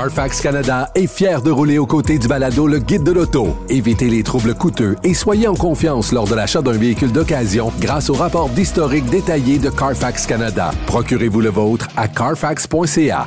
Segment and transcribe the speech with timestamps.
[0.00, 3.56] Carfax Canada est fier de rouler aux côtés du balado Le Guide de l'auto.
[3.68, 8.08] Évitez les troubles coûteux et soyez en confiance lors de l'achat d'un véhicule d'occasion grâce
[8.08, 10.70] au rapport d'historique détaillé de Carfax Canada.
[10.86, 13.26] Procurez-vous le vôtre à carfax.ca.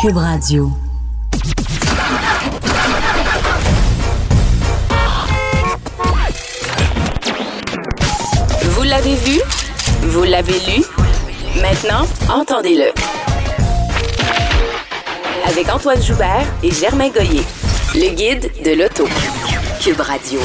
[0.00, 0.70] Cube Radio.
[8.62, 9.40] Vous l'avez vu?
[10.02, 10.84] Vous l'avez lu?
[11.60, 12.92] Maintenant, entendez-le.
[15.46, 17.44] Avec Antoine Joubert et Germain Goyer.
[17.94, 19.06] Le guide de l'auto.
[19.80, 20.40] Cube Radio.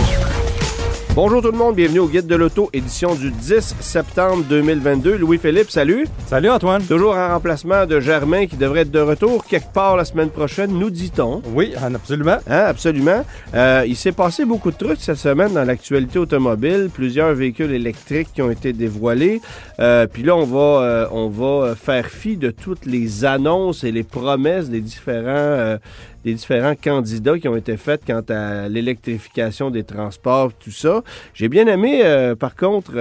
[1.15, 5.17] Bonjour tout le monde, bienvenue au Guide de l'Auto, édition du 10 septembre 2022.
[5.17, 6.07] Louis-Philippe, salut.
[6.27, 6.81] Salut Antoine.
[6.83, 10.71] Toujours en remplacement de Germain qui devrait être de retour quelque part la semaine prochaine,
[10.71, 11.41] nous dit-on.
[11.53, 12.37] Oui, absolument.
[12.47, 13.25] Hein, absolument.
[13.53, 16.89] Euh, il s'est passé beaucoup de trucs cette semaine dans l'actualité automobile.
[16.93, 19.41] Plusieurs véhicules électriques qui ont été dévoilés.
[19.79, 23.91] Euh, Puis là, on va, euh, on va faire fi de toutes les annonces et
[23.91, 25.77] les promesses des différents, euh,
[26.23, 31.03] des différents candidats qui ont été faits quant à l'électrification des transports, tout ça.
[31.33, 32.91] J'ai bien aimé, euh, par contre,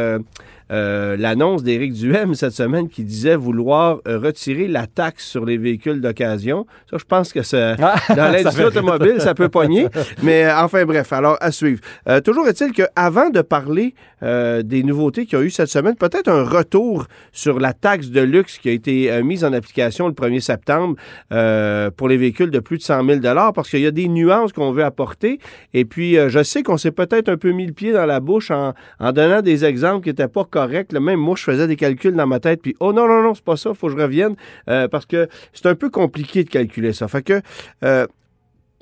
[0.70, 5.56] euh, l'annonce d'Éric Duhem cette semaine qui disait vouloir euh, retirer la taxe sur les
[5.56, 6.66] véhicules d'occasion.
[6.90, 9.86] Ça, je pense que ça, Ah, dans l'industrie automobile, ça peut pogner.
[10.22, 11.80] Mais euh, enfin bref, alors à suivre.
[12.08, 16.26] Euh, toujours est-il qu'avant de parler des nouveautés qu'il y a eu cette semaine, peut-être
[16.26, 20.40] un retour sur la taxe de luxe qui a été mise en application le 1er
[20.40, 20.96] septembre
[21.32, 23.20] euh, pour les véhicules de plus de 100 000
[23.54, 25.38] parce qu'il y a des nuances qu'on veut apporter.
[25.72, 28.50] Et puis, je sais qu'on s'est peut-être un peu mis le pied dans la bouche
[28.50, 30.92] en, en donnant des exemples qui n'étaient pas corrects.
[30.92, 31.00] là.
[31.00, 33.44] Même moi, je faisais des calculs dans ma tête, puis oh non, non, non, c'est
[33.44, 34.34] pas ça, faut que je revienne,
[34.68, 37.06] euh, parce que c'est un peu compliqué de calculer ça.
[37.06, 37.40] Fait que,
[37.84, 38.06] euh,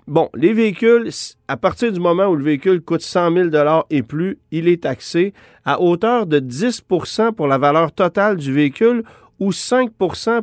[0.07, 1.11] bon, les véhicules,
[1.49, 3.51] à partir du moment où le véhicule coûte 100 000
[3.91, 9.03] et plus, il est taxé à hauteur de 10% pour la valeur totale du véhicule
[9.39, 9.91] ou 5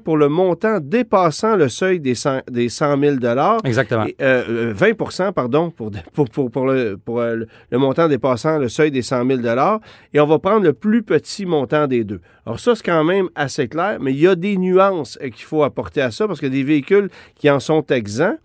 [0.03, 3.15] pour le montant dépassant le seuil des 100, des 100 000
[3.63, 4.05] Exactement.
[4.05, 8.07] et, euh, euh, 20 pardon, pour, pour, pour, pour le, pour euh, le- le montant
[8.07, 9.41] dépassant le seuil des 100 000
[10.13, 12.21] et on va prendre le plus petit montant des deux.
[12.45, 15.45] Alors ça, c'est quand même assez clair, mais il y a des nuances euh, qu'il
[15.45, 18.35] faut apporter à ça parce a des véhicules qui en sont exempts.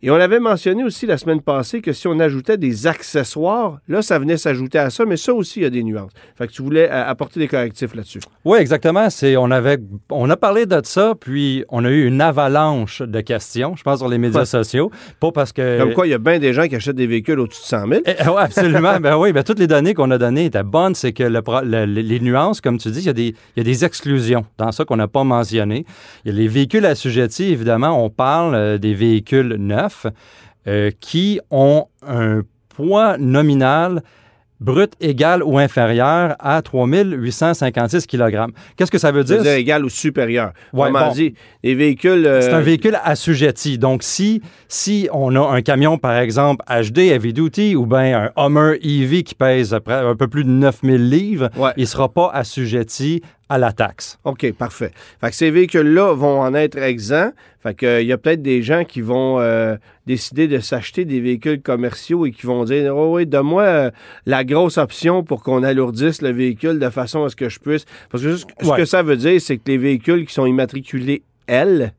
[0.00, 4.00] Et on avait mentionné aussi la semaine passée que si on ajoutait des accessoires, là,
[4.00, 6.12] ça venait s'ajouter à ça, mais ça aussi, il y a des nuances.
[6.36, 8.20] Fait que tu voulais euh, apporter des correctifs là-dessus.
[8.44, 9.10] Oui, exactement.
[9.10, 9.78] C'est, on, avait,
[10.10, 13.98] on a parlé de ça, puis on a eu une avalanche de questions, je pense,
[13.98, 14.46] sur les médias Ouais.
[14.46, 14.92] sociaux.
[15.18, 15.78] Pas parce que.
[15.80, 17.88] Comme quoi, il y a bien des gens qui achètent des véhicules au-dessus de 100
[17.88, 18.00] 000.
[18.06, 18.98] Eh, ouais, absolument.
[19.00, 20.94] ben oui, ben, toutes les données qu'on a données étaient bonnes.
[20.94, 23.60] C'est que le le- les nuances, comme tu dis, il y, a des, il y
[23.60, 25.84] a des exclusions dans ça qu'on n'a pas mentionné.
[26.24, 29.87] Il y a les véhicules assujettis, évidemment, on parle euh, des véhicules neufs
[30.66, 32.42] euh, qui ont un
[32.74, 34.02] poids nominal
[34.60, 38.46] brut égal ou inférieur à 3856 kg.
[38.76, 39.42] Qu'est-ce que ça veut Je veux dire?
[39.44, 40.52] dire égal ou supérieur.
[40.72, 41.12] Ouais, bon.
[41.12, 42.26] dit, les véhicules...
[42.26, 43.78] euh, C'est un véhicule assujetti.
[43.78, 48.44] Donc, si, si on a un camion, par exemple, HD, Heavy Duty, ou bien un
[48.46, 51.70] Hummer EV qui pèse un peu plus de 9000 livres, Ouais.
[51.76, 54.18] il ne sera pas assujetti à la taxe.
[54.24, 54.92] OK, parfait.
[55.20, 57.32] Fait que ces véhicules-là vont en être exempts.
[57.62, 59.76] Fait que, euh, il y a peut-être des gens qui vont euh,
[60.06, 63.90] décider de s'acheter des véhicules commerciaux et qui vont dire Oh oui, donne-moi euh,
[64.26, 67.84] la grosse option pour qu'on alourdisse le véhicule de façon à ce que je puisse.
[68.10, 68.44] Parce que ce,
[68.76, 71.94] que ça veut dire, c'est que les véhicules qui sont immatriculés L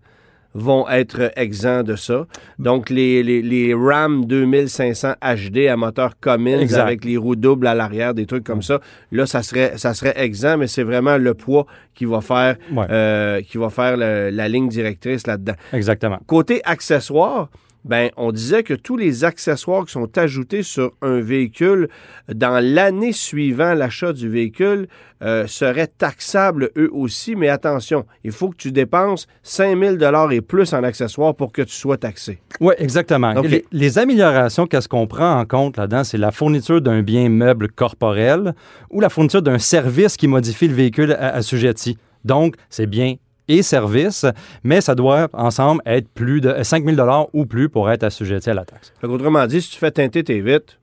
[0.55, 2.25] vont être exempts de ça.
[2.57, 6.81] Donc, les, les, les Ram 2500 HD à moteur Cummins Exact.
[6.81, 8.79] avec les roues doubles à l'arrière, des trucs comme ça,
[9.11, 12.85] là, ça serait, ça serait exempt, mais c'est vraiment le poids qui va faire, Ouais.
[12.89, 15.53] euh, qui va faire le- la ligne directrice là-dedans.
[15.73, 16.19] Exactement.
[16.25, 17.49] Côté accessoires,
[17.89, 21.89] ben, on disait que tous les accessoires qui sont ajoutés sur un véhicule
[22.31, 24.87] dans l'année suivant l'achat du véhicule
[25.23, 27.35] euh, seraient taxables eux aussi.
[27.35, 31.63] Mais attention, il faut que tu dépenses 5000 dollars et plus en accessoires pour que
[31.63, 32.37] tu sois taxé.
[32.61, 33.33] Oui, exactement.
[33.41, 36.03] Les, les améliorations, qu'est-ce qu'on prend en compte là-dedans?
[36.03, 38.53] C'est la fourniture d'un bien meuble corporel
[38.91, 41.97] ou la fourniture d'un service qui modifie le véhicule assujetti.
[42.23, 43.15] Donc, c'est bien
[43.49, 44.25] et service,
[44.63, 48.53] mais ça doit ensemble être plus de 5 000 ou plus pour être assujetti à
[48.53, 48.93] la taxe.
[49.01, 50.75] Fait Autrement dit, si tu fais teinter tes vitres,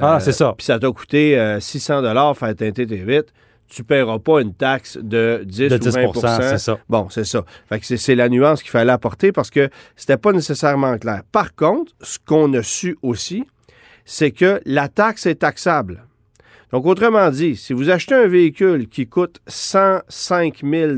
[0.00, 0.54] Ah, Euh, c'est ça.
[0.56, 3.32] puis ça t'a coûté euh, 600 dollars faire teinter tes vitres,
[3.68, 6.78] tu ne paieras pas une taxe de 10, De ou 10 20 c'est ça.
[6.88, 7.44] Bon, c'est ça.
[7.68, 11.22] Fait que c'est- c'est la nuance qu'il fallait apporter parce que c'était pas nécessairement clair.
[11.32, 13.44] Par contre, ce qu'on a su aussi,
[14.04, 16.04] c'est que la taxe est taxable.
[16.72, 20.92] Donc, autrement dit, si vous achetez un véhicule qui coûte 105 000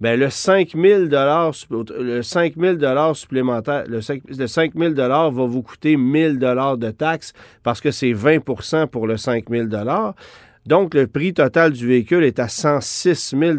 [0.00, 1.08] ben le 5 000
[1.98, 6.90] le 5 000 supplémentaire, le 5, le 5 000 va vous coûter 1 000 de
[6.90, 9.66] taxes parce que c'est 20% pour le 5 000
[10.66, 13.54] Donc, le prix total du véhicule est à 106 000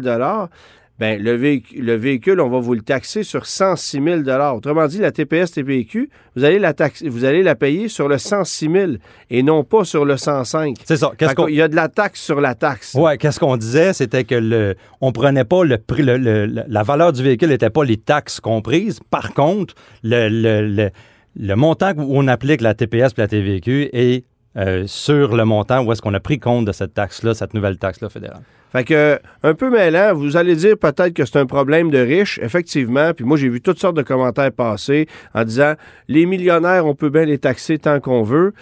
[1.00, 4.20] ben le, véhicule, le véhicule, on va vous le taxer sur 106 000
[4.54, 8.18] Autrement dit, la TPS TPQ, vous allez la taxer, vous allez la payer sur le
[8.18, 8.92] 106 000
[9.30, 10.76] et non pas sur le 105.
[10.84, 11.12] C'est ça.
[11.16, 11.46] Qu'est-ce qu'on...
[11.46, 12.92] qu'il y a de la taxe sur la taxe.
[12.94, 17.14] Ouais, qu'est-ce qu'on disait, c'était que le, on prenait pas le prix, le- la valeur
[17.14, 19.00] du véhicule n'était pas les taxes comprises.
[19.10, 20.90] Par contre, le, le, le,
[21.34, 24.24] le montant où on applique la TPS et la TVQ est
[24.56, 27.78] euh, sur le montant où est-ce qu'on a pris compte de cette taxe-là, cette nouvelle
[27.78, 28.42] taxe-là fédérale.
[28.72, 32.38] Fait que, un peu mêlant, vous allez dire peut-être que c'est un problème de riches,
[32.40, 33.12] effectivement.
[33.12, 35.74] Puis moi, j'ai vu toutes sortes de commentaires passer en disant
[36.06, 38.54] les millionnaires, on peut bien les taxer tant qu'on veut.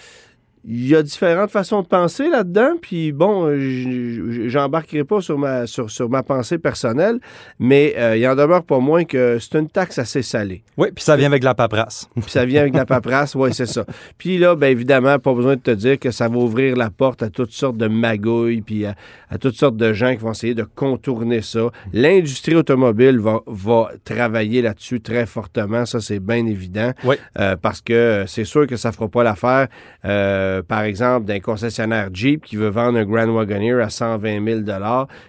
[0.70, 5.67] Il y a différentes façons de penser là-dedans, puis bon, euh, j'embarquerai pas sur ma,
[5.67, 7.20] sur, sur ma pensée personnelle,
[7.59, 10.62] mais euh, il en demeure pas moins que c'est une taxe assez salée.
[10.76, 12.06] Oui, puis ça vient avec la paperasse.
[12.15, 13.87] Puis ça vient avec de la paperasse, oui, c'est ça.
[14.19, 17.23] Puis là, bien évidemment, pas besoin de te dire que ça va ouvrir la porte
[17.23, 18.94] à toutes sortes de magouilles, puis à,
[19.31, 21.70] à toutes sortes de gens qui vont essayer de contourner ça.
[21.93, 27.17] L'industrie automobile va, va travailler là-dessus très fortement, ça c'est bien évident, Oui.
[27.38, 29.69] Euh, parce que c'est sûr que ça fera pas l'affaire,
[30.05, 34.60] euh, par exemple, d'un concessionnaire Jeep qui veut vendre un Grand Wagoneer à 120 000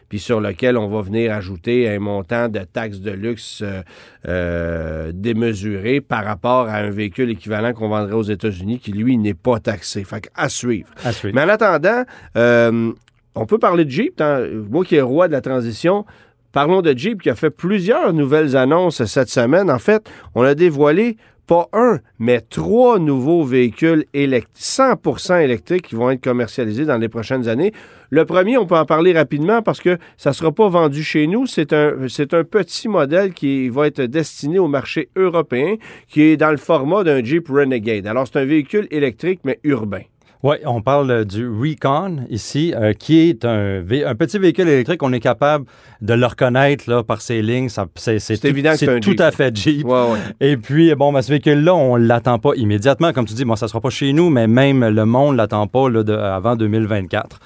[0.08, 3.82] puis sur lequel on va venir ajouter un montant de taxes de luxe euh,
[4.28, 9.34] euh, démesuré par rapport à un véhicule équivalent qu'on vendrait aux États-Unis qui, lui, n'est
[9.34, 10.04] pas taxé.
[10.04, 10.90] Fait que, à suivre.
[11.04, 11.36] À suivre.
[11.36, 12.04] Mais en attendant,
[12.38, 12.92] euh,
[13.36, 14.16] on peut parler de Jeep.
[14.18, 16.06] tant- Moi qui est roi de la transition,
[16.52, 19.70] parlons de Jeep qui a fait plusieurs nouvelles annonces cette semaine.
[19.70, 21.18] En fait, on a dévoilé
[21.50, 27.10] pas un, mais trois nouveaux véhicules élect- 100% électriques qui vont être commercialisés dans les
[27.10, 27.74] prochaines années.
[28.12, 31.26] Le premier, on peut en parler rapidement parce que ça ne sera pas vendu chez
[31.26, 31.48] nous.
[31.48, 36.38] C'est un, c'est un petit modèle qui va être destiné au marché européen, qui est
[36.38, 38.06] dans le format d'un Jeep Renegade.
[38.06, 40.04] Alors, c'est un véhicule électrique, mais urbain.
[40.42, 45.04] Oui, on parle euh, du Recon ici, euh, qui est un, un petit véhicule électrique.
[45.04, 45.66] On est capable
[46.02, 47.68] de le reconnaître là, par ses lignes.
[47.68, 49.86] C'est c'est C'est tout- évident c'est tout à fait Jeep.
[49.86, 50.20] Ouais, ouais.
[50.40, 53.12] Et puis, bon, ben, ce véhicule-là, on ne l'attend pas immédiatement.
[53.12, 55.38] Comme tu dis, bon, ça ne sera pas chez nous, mais même le monde ne
[55.38, 57.40] l'attend pas là, de- avant 2024.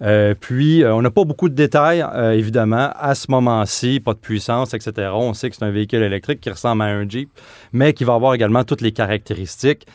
[0.00, 4.14] Euh, puis, euh, on n'a pas beaucoup de détails, euh, évidemment, à ce moment-ci, pas
[4.14, 5.10] de puissance, etc.
[5.12, 7.28] On sait que c'est un véhicule électrique qui ressemble à un Jeep,
[7.72, 9.86] mais qui va avoir également toutes les caractéristiques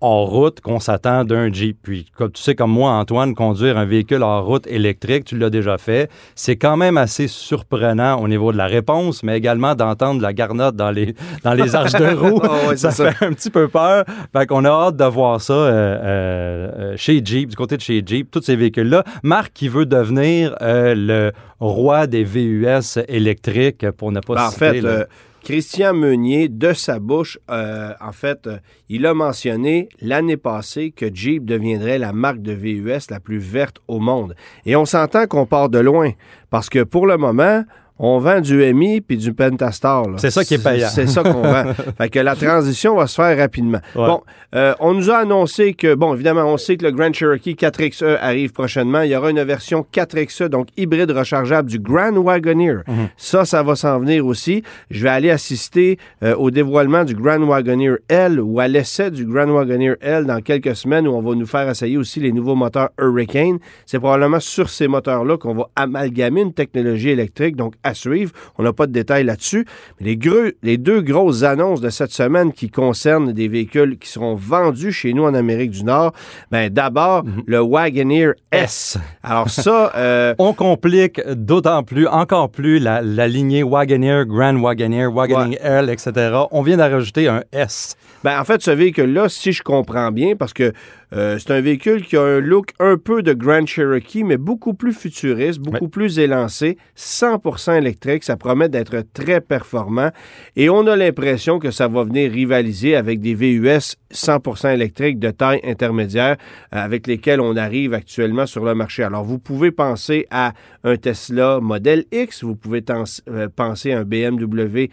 [0.00, 1.78] hors route qu'on s'attend d'un Jeep.
[1.82, 5.50] Puis, comme tu sais, comme moi, Antoine, conduire un véhicule hors route électrique, tu l'as
[5.50, 10.20] déjà fait, c'est quand même assez surprenant au niveau de la réponse, mais également d'entendre
[10.22, 11.14] la garnotte dans les,
[11.44, 12.40] dans les arches de roue.
[12.68, 14.04] Ouais, ça, fait un petit peu peur.
[14.32, 17.82] Fait qu'on a hâte de voir ça euh, euh, euh, chez Jeep, du côté de
[17.82, 19.04] chez Jeep, tous ces véhicules-là.
[19.22, 24.50] Marc qui veut devenir euh, le roi des VUS électriques, pour ne pas Ben, en
[24.50, 25.08] citer, fait.
[25.42, 28.58] Christian Meunier, de sa bouche, euh, en fait, euh,
[28.88, 33.78] il a mentionné l'année passée que Jeep deviendrait la marque de VUS la plus verte
[33.88, 34.34] au monde.
[34.66, 36.12] Et on s'entend qu'on part de loin,
[36.50, 37.64] parce que pour le moment,
[37.98, 40.06] on vend du MI puis du Pentastar.
[40.16, 40.88] C'est ça qui est payant.
[40.88, 41.64] C'est ça qu'on vend.
[41.98, 43.80] fait que la transition va se faire rapidement.
[43.94, 44.06] Ouais.
[44.06, 44.22] Bon,
[44.54, 48.18] euh, on nous a annoncé que, bon, évidemment, on sait que le Grand Cherokee 4XE
[48.20, 49.02] arrive prochainement.
[49.02, 52.82] Il y aura une version 4XE, donc hybride rechargeable du Grand Wagoneer.
[53.16, 54.62] Ça, ça va s'en venir aussi.
[54.90, 59.24] Je vais aller assister euh, au dévoilement du Grand Wagoneer L ou à l'essai du
[59.24, 62.54] Grand Wagoneer L dans quelques semaines où on va nous faire essayer aussi les nouveaux
[62.54, 63.58] moteurs Hurricane.
[63.86, 68.32] C'est probablement sur ces moteurs-là qu'on va amalgamer une technologie électrique, donc à suivre.
[68.58, 69.66] On n'a pas de détails là-dessus.
[70.00, 70.18] Mais
[70.62, 75.12] les, deux grosses annonces de cette semaine qui concernent des véhicules qui seront vendus chez
[75.12, 76.12] nous en Amérique du Nord,
[76.50, 78.98] ben d'abord, le Wagoneer S.
[79.22, 85.06] Alors ça, euh, On complique d'autant plus, encore plus, la, la lignée Wagoneer, Grand Wagoneer,
[85.06, 86.12] Wagoneer L, etc.
[86.50, 87.96] On vient d'en rajouter un S.
[88.24, 90.72] Ben, en fait, ce véhicule-là, si je comprends bien, parce que
[91.12, 94.74] euh, c'est un véhicule qui a un look un peu de Grand Cherokee, mais beaucoup
[94.74, 100.10] plus futuriste, beaucoup plus élancé, 100% électrique, ça promet d'être très performant.
[100.56, 105.30] Et on a l'impression que ça va venir rivaliser avec des VUS 100% électriques de
[105.30, 106.36] taille intermédiaire
[106.74, 109.02] euh, avec lesquels on arrive actuellement sur le marché.
[109.02, 110.52] Alors, vous pouvez penser à
[110.84, 114.88] un Tesla Model X, vous pouvez euh, penser à un BMW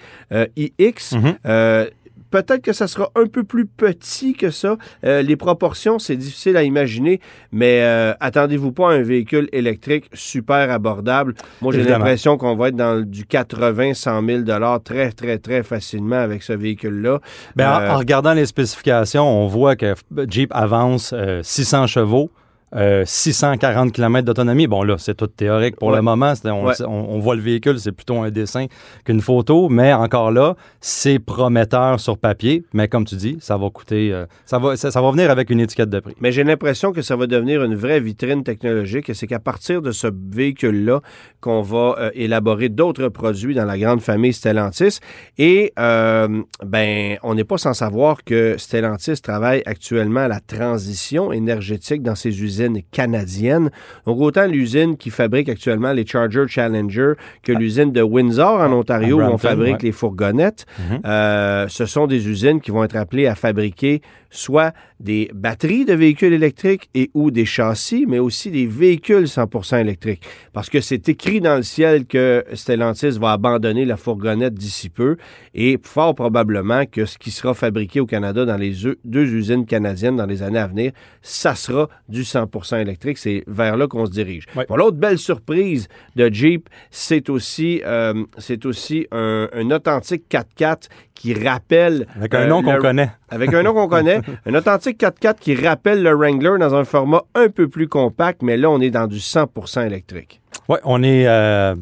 [0.55, 1.15] iX.
[1.45, 1.89] Euh,
[2.31, 4.77] Peut-être que ça sera un peu plus petit que ça.
[5.05, 7.19] Euh, les proportions, c'est difficile à imaginer,
[7.51, 11.33] mais euh, attendez-vous pas à un véhicule électrique super abordable.
[11.61, 14.43] Moi, j'ai l'impression qu'on va être dans du 80, 100 000
[14.83, 17.19] très, très, très facilement avec ce véhicule-là.
[17.55, 19.93] Ben, en- Euh, en, regardant les spécifications, on voit que
[20.29, 22.31] Jeep avance euh, 600 chevaux.
[22.75, 24.67] Euh, 640 km d'autonomie.
[24.67, 25.95] Bon, là, c'est tout théorique pour Ouais.
[25.97, 26.33] le moment.
[26.45, 26.73] On, Ouais.
[26.81, 28.65] on- on voit le véhicule, c'est plutôt un dessin
[29.05, 32.63] qu'une photo, mais encore là, c'est prometteur sur papier.
[32.73, 35.49] Mais comme tu dis, ça va coûter, euh, ça, va, ça, ça va venir avec
[35.49, 36.15] une étiquette de prix.
[36.19, 39.81] Mais j'ai l'impression que ça va devenir une vraie vitrine technologique et c'est qu'à partir
[39.81, 41.01] de ce véhicule-là
[41.41, 44.99] qu'on va euh, élaborer d'autres produits dans la grande famille Stellantis.
[45.37, 51.31] Et euh, ben, on n'est pas sans savoir que Stellantis travaille actuellement à la transition
[51.31, 53.69] énergétique dans ses usines canadiennes.
[54.05, 59.19] Donc autant l'usine qui fabrique actuellement les Charger Challenger que l'usine de Windsor en Ontario
[59.19, 59.83] où on fabrique ouais.
[59.83, 60.65] les fourgonnettes.
[60.79, 60.99] Mhm.
[61.05, 64.01] Euh, ce sont des usines qui vont être appelées à fabriquer
[64.35, 69.81] soit des batteries de véhicules électriques et ou des châssis, mais aussi des véhicules 100%
[69.81, 70.23] électriques.
[70.53, 75.17] Parce que c'est écrit dans le ciel que Stellantis va abandonner la fourgonnette d'ici peu
[75.53, 78.73] et fort probablement que ce qui sera fabriqué au Canada dans les
[79.03, 83.17] deux usines canadiennes dans les années à venir, ça sera du 100% électrique.
[83.17, 84.45] C'est vers là qu'on se dirige.
[84.55, 90.87] Bon, L'autre belle surprise de Jeep, c'est aussi, euh, c'est aussi un, un authentique 4x4
[91.13, 92.07] qui rappelle...
[92.15, 93.09] Avec un euh, nom qu'on connaît.
[93.29, 97.21] Avec un nom qu'on connaît, un authentique 4x4 qui rappelle le Wrangler dans un format
[97.35, 100.41] un peu plus compact, mais là, on est dans du 100% électrique.
[100.69, 101.75] Oui, on est euh,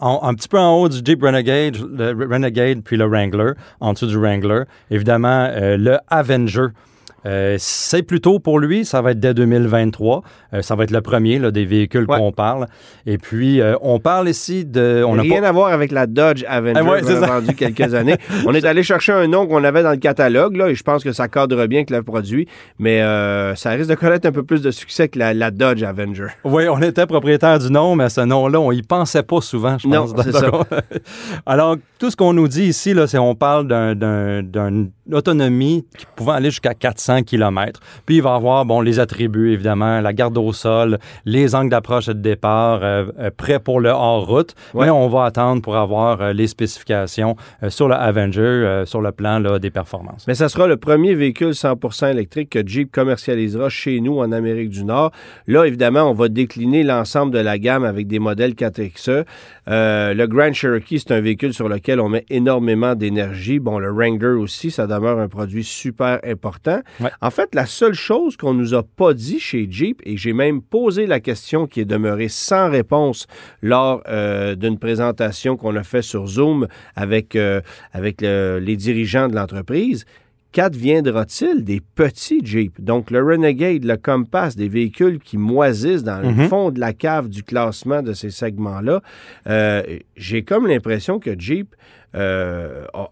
[0.00, 3.92] en- un petit peu en haut du Jeep Renegade, le Renegade puis le Wrangler, en
[3.92, 4.62] dessous du Wrangler.
[4.90, 6.66] Évidemment, euh, le Avenger.
[7.26, 10.22] Euh, c'est plutôt pour lui, ça va être dès 2023.
[10.54, 12.16] Euh, ça va être le premier là, des véhicules Ouais.
[12.18, 12.66] qu'on parle.
[13.06, 15.04] Et puis, euh, on parle ici de.
[15.06, 17.54] On n'a Rien pas- à voir avec la Dodge Avenger Ah ouais, qu'on a vendue
[17.56, 18.16] quelques années.
[18.46, 21.04] On est allé chercher un nom qu'on avait dans le catalogue, là, et je pense
[21.04, 22.48] que ça cadre bien avec le produit,
[22.78, 23.00] mais
[23.56, 26.28] ça risque de connaître un peu plus de succès que la, la Dodge Avenger.
[26.44, 29.86] Oui, on était propriétaire du nom, mais ce nom-là, on y pensait pas souvent, je
[29.88, 30.22] Non, pense.
[30.24, 30.50] c'est ça.
[31.46, 36.06] Alors, tout ce qu'on nous dit ici, c'est on parle d'un- d'un- d'une autonomie qui
[36.16, 37.80] pouvant aller jusqu'à 400 km.
[38.06, 42.08] Puis il va avoir, bon, les attributs, évidemment, la garde au sol, les angles d'approche
[42.08, 44.54] et de départ, euh, euh, prêts pour le hors-route.
[44.74, 44.86] Ouais.
[44.86, 49.12] Mais on va attendre pour avoir euh, les spécifications euh, sur le Avenger, sur le
[49.12, 50.26] plan là, des performances.
[50.26, 54.70] Mais ça sera le premier véhicule 100% électrique que Jeep commercialisera chez nous en Amérique
[54.70, 55.12] du Nord.
[55.46, 59.24] Là, évidemment, on va décliner l'ensemble de la gamme avec des modèles 4XE.
[59.70, 63.60] Euh, le Grand Cherokee, c'est un véhicule sur lequel on met énormément d'énergie.
[63.60, 66.80] Bon, le Wrangler aussi, ça demeure un produit super important.
[67.00, 67.10] Ouais.
[67.20, 70.60] En fait, la seule chose qu'on nous a pas dit chez Jeep, et j'ai même
[70.60, 73.26] posé la question qui est demeurée sans réponse
[73.62, 77.60] lors euh, d'une présentation qu'on a fait sur Zoom avec, euh,
[77.92, 80.04] avec le- les dirigeants de l'entreprise,
[80.52, 82.80] qu'adviendra-t-il des petits Jeep?
[82.80, 86.48] Donc, le Renegade, le Compass, des véhicules qui moisissent dans le Mhm.
[86.48, 89.02] fond de la cave du classement de ces segments-là.
[89.46, 89.82] Euh,
[90.16, 91.74] J'ai comme l'impression que Jeep
[92.14, 93.08] euh, a-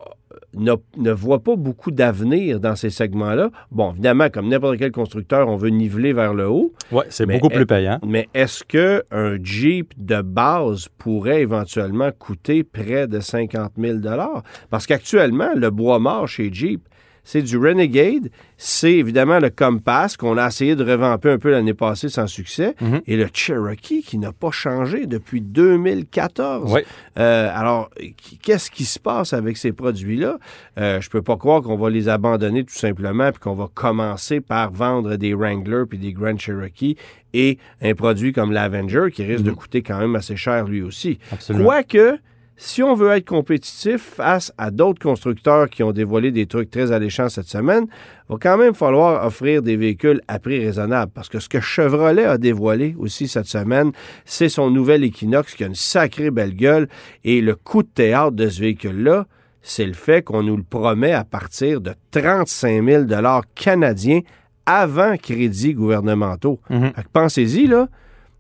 [0.55, 3.51] ne, ne voit pas beaucoup d'avenir dans ces segments-là.
[3.71, 6.73] Bon, évidemment, comme n'importe quel constructeur, on veut niveler vers le haut.
[6.91, 7.99] Oui, c'est beaucoup plus payant.
[8.05, 13.99] Mais est-ce que un Jeep de base pourrait éventuellement coûter près de 50 000
[14.71, 16.81] Parce qu'actuellement, le bois mort chez Jeep,
[17.31, 21.75] c'est du Renegade, c'est évidemment le Compass qu'on a essayé de revamper un peu l'année
[21.75, 23.03] passée sans succès, Mhm.
[23.07, 26.73] et le Cherokee qui n'a pas changé depuis 2014.
[26.73, 26.81] Oui.
[27.19, 27.91] Euh, alors,
[28.43, 30.39] qu'est-ce qui se passe avec ces produits-là?
[30.79, 34.41] Euh, je peux pas croire qu'on va les abandonner tout simplement puis qu'on va commencer
[34.41, 36.97] par vendre des Wrangler puis des Grand Cherokee
[37.35, 41.19] et un produit comme l'Avenger qui risque de coûter quand même assez cher lui aussi.
[41.31, 41.67] Absolument.
[41.67, 42.19] Quoique,
[42.61, 46.91] si on veut être compétitif face à d'autres constructeurs qui ont dévoilé des trucs très
[46.91, 47.87] alléchants cette semaine,
[48.29, 51.13] va quand même falloir offrir des véhicules à prix raisonnable.
[51.15, 53.93] Parce que ce que Chevrolet a dévoilé aussi cette semaine,
[54.25, 56.89] c'est son nouvel Equinox qui a une sacrée belle gueule.
[57.23, 59.27] Et le coup de théâtre de ce véhicule-là,
[59.63, 63.05] c'est le fait qu'on nous le promet à partir de 35 000
[63.55, 64.21] canadiens
[64.67, 66.59] avant crédits gouvernementaux.
[66.71, 66.93] Mhm.
[66.93, 67.89] Que Pensez-y, là.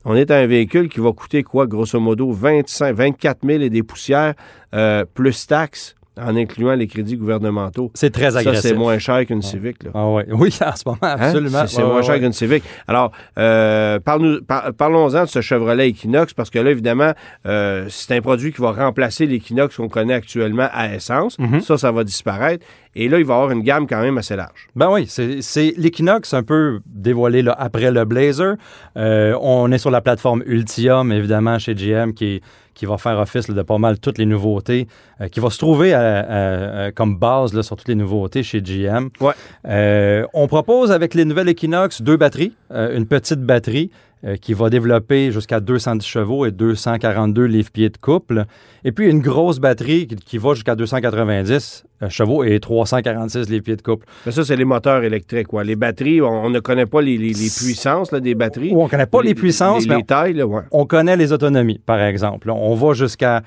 [0.04, 3.70] On est à un véhicule qui va coûter quoi, grosso modo, 25, 24 000 et
[3.70, 4.34] des poussières,
[4.74, 7.90] euh, plus taxes, en incluant les crédits gouvernementaux.
[7.94, 8.60] C'est très Ça, agressif.
[8.70, 9.82] c'est moins cher qu'une Civic.
[9.84, 9.90] Là.
[9.94, 10.26] Ah ouais.
[10.32, 11.16] Oui, en ce moment, Hein?
[11.18, 11.60] absolument.
[11.66, 12.20] C'est c'est Ouais, moins ouais, cher ouais.
[12.20, 12.62] qu'une Civic.
[12.86, 17.12] Alors, euh, parle-nous- par- parlons-en de ce Chevrolet Equinox, parce que là, évidemment,
[17.46, 21.38] euh, c'est un produit qui va remplacer l'Equinox qu'on connaît actuellement à essence.
[21.38, 21.60] Mhm.
[21.60, 22.64] Ça, ça va disparaître.
[22.94, 24.66] Et là, il va avoir une gamme quand même assez large.
[24.74, 28.56] Ben oui, c'est c'est l'Equinox un peu dévoilé là, après le Blazer.
[28.96, 32.40] Euh, on est sur la plateforme Ultium, évidemment, chez GM, qui,
[32.78, 34.86] qui va faire office là, de pas mal toutes les nouveautés,
[35.20, 38.42] euh, qui va se trouver à- à- à- comme base là, sur toutes les nouveautés
[38.44, 39.08] chez GM.
[39.20, 39.32] Ouais.
[39.66, 43.90] Euh, on propose avec les nouvelles Equinox deux batteries, euh, une petite batterie
[44.24, 48.44] euh, qui va développer jusqu'à 210 chevaux et 242 livres-pieds de couple.
[48.84, 53.76] Et puis une grosse batterie qui, qui va jusqu'à 290 euh, chevaux et 346 livres-pieds
[53.76, 54.06] de couple.
[54.26, 55.46] Mais ça, c'est les moteurs électriques.
[55.48, 55.64] Quoi.
[55.64, 58.72] Les batteries, on, on ne connaît pas les, les- les puissances là, des batteries.
[58.74, 60.34] On connaît pas les puissances, les, mais les tailles.
[60.34, 60.62] Là, ouais.
[60.70, 62.50] on connaît les autonomies, par exemple.
[62.50, 63.42] On va jusqu'à,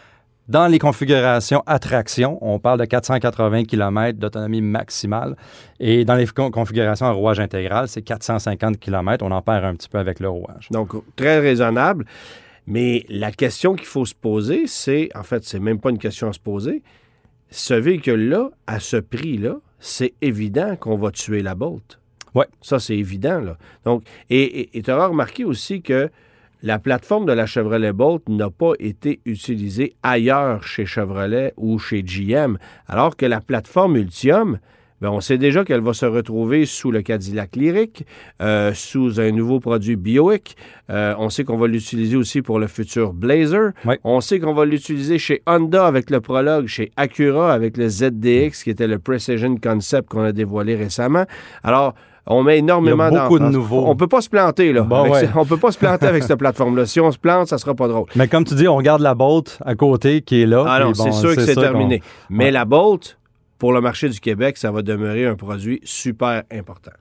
[0.47, 5.35] dans les configurations attraction, on parle de 480 km d'autonomie maximale.
[5.79, 9.23] Et dans les con- configurations à rouage intégral, c'est 450 km.
[9.25, 10.67] On en perd un petit peu avec le rouage.
[10.71, 12.05] Donc, très raisonnable.
[12.67, 16.29] Mais la question qu'il faut se poser, c'est, en fait, c'est même pas une question
[16.29, 16.83] à se poser.
[17.49, 21.99] Ce véhicule-là, à ce prix-là, c'est évident qu'on va tuer la Bolt.
[22.35, 22.45] Ouais.
[22.61, 23.57] Ça, c'est évident, là.
[23.83, 26.09] Donc, et tu auras remarqué aussi que
[26.63, 32.03] la plateforme de la Chevrolet Bolt n'a pas été utilisée ailleurs chez Chevrolet ou chez
[32.03, 34.59] GM, alors que la plateforme Ultium,
[35.01, 38.05] ben, on sait déjà qu'elle va se retrouver sous le Cadillac Lyric,
[38.39, 40.55] euh, sous un nouveau produit Buick.
[40.91, 43.71] Euh, on sait qu'on va l'utiliser aussi pour le futur Blazer.
[43.85, 43.95] Oui.
[44.03, 48.63] On sait qu'on va l'utiliser chez Honda avec le Prologue, chez Acura avec le ZDX,
[48.63, 51.25] qui était le Precision Concept qu'on a dévoilé récemment.
[51.63, 51.95] Alors,
[52.27, 53.85] on met énormément Il y a beaucoup de nouveaux.
[53.87, 54.81] On peut pas se planter, là.
[54.81, 55.21] Bon, Avec ouais.
[55.27, 56.85] ce- On peut pas se planter avec cette plateforme-là.
[56.85, 58.05] Si on se plante, ça sera pas drôle.
[58.15, 60.63] Mais comme tu dis, on regarde la Bolt à côté qui est là.
[60.67, 62.01] Ah non, bon, c'est sûr que c'est terminé.
[62.29, 62.51] Mais Ouais.
[62.51, 63.17] la Bolt,
[63.57, 66.91] pour le marché du Québec, ça va demeurer un produit super important.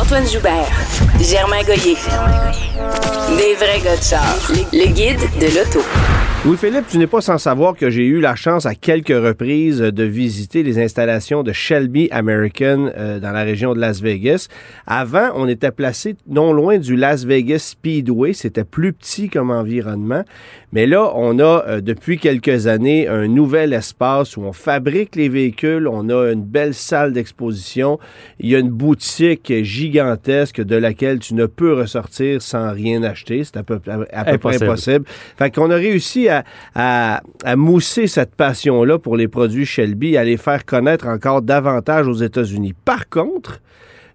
[0.00, 0.66] Antoine Joubert,
[1.20, 1.96] Germain Goyer.
[3.36, 4.22] Des vrais gars de char.
[4.72, 5.80] Le guide de l'auto.
[6.44, 10.02] Louis-Philippe, tu n'es pas sans savoir que j'ai eu la chance à quelques reprises de
[10.02, 14.48] visiter les installations de Shelby American euh, dans la région de Las Vegas.
[14.88, 18.32] Avant, on était placé non loin du Las Vegas Speedway.
[18.32, 20.24] C'était plus petit comme environnement.
[20.72, 25.28] Mais là, on a euh, depuis quelques années un nouvel espace où on fabrique les
[25.28, 25.86] véhicules.
[25.86, 28.00] On a une belle salle d'exposition.
[28.40, 33.44] Il y a une boutique gigantesque de laquelle tu ne peux ressortir sans rien acheter.
[33.44, 34.64] C'est à peu, à peu près Impossible.
[34.64, 35.04] impossible.
[35.38, 36.31] Fait qu'on a réussi à,
[36.74, 42.06] à- à mousser cette passion-là pour les produits Shelby, à les faire connaître encore davantage
[42.08, 42.74] aux États-Unis.
[42.84, 43.60] Par contre,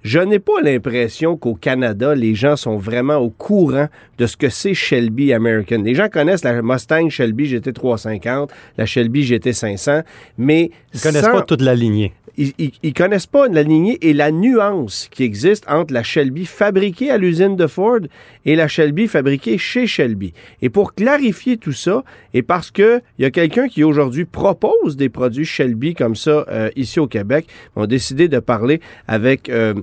[0.04, 4.48] je n'ai pas l'impression qu'au Canada, les gens sont vraiment au courant de ce que
[4.48, 5.82] c'est Shelby American.
[5.84, 10.04] Les gens connaissent la Mustang Shelby GT350, la Shelby GT500,
[10.38, 12.14] mais Ils connaissent sans- pas toute la lignée.
[12.38, 17.10] Ils, ils- connaissent pas la lignée et la nuance qui existe entre la Shelby fabriquée
[17.12, 18.00] à l'usine de Ford
[18.46, 20.34] et la Shelby fabriquée chez Shelby.
[20.62, 22.04] Et pour clarifier tout ça,
[22.34, 26.46] et parce que il y a quelqu'un qui aujourd'hui propose des produits Shelby comme ça
[26.50, 29.74] euh, ici au Québec, on a décidé de parler avec euh,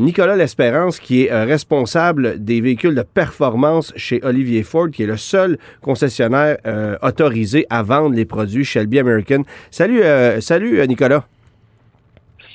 [0.00, 5.06] Nicolas L'Espérance, qui est euh, responsable des véhicules de performance chez Olivier Ford, qui est
[5.06, 9.42] le seul concessionnaire euh, autorisé à vendre les produits Shelby American.
[9.70, 11.26] Salut, euh, salut Nicolas.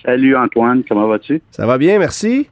[0.06, 1.42] Salut Antoine, comment vas-tu?
[1.52, 2.48] Ça va bien, merci.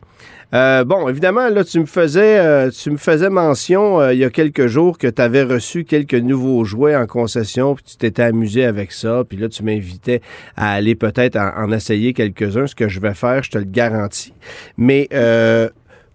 [0.53, 4.23] Euh, bon, évidemment, là, tu me faisais, euh, tu me faisais mention euh, il y
[4.23, 8.23] a quelques jours que tu avais reçu quelques nouveaux jouets en concession, puis tu t'étais
[8.23, 10.21] amusé avec ça, puis là, tu m'invitais
[10.55, 13.65] à aller peut-être en, en essayer quelques-uns, ce que je vais faire, je te le
[13.65, 14.33] garantis.
[14.77, 15.09] Mais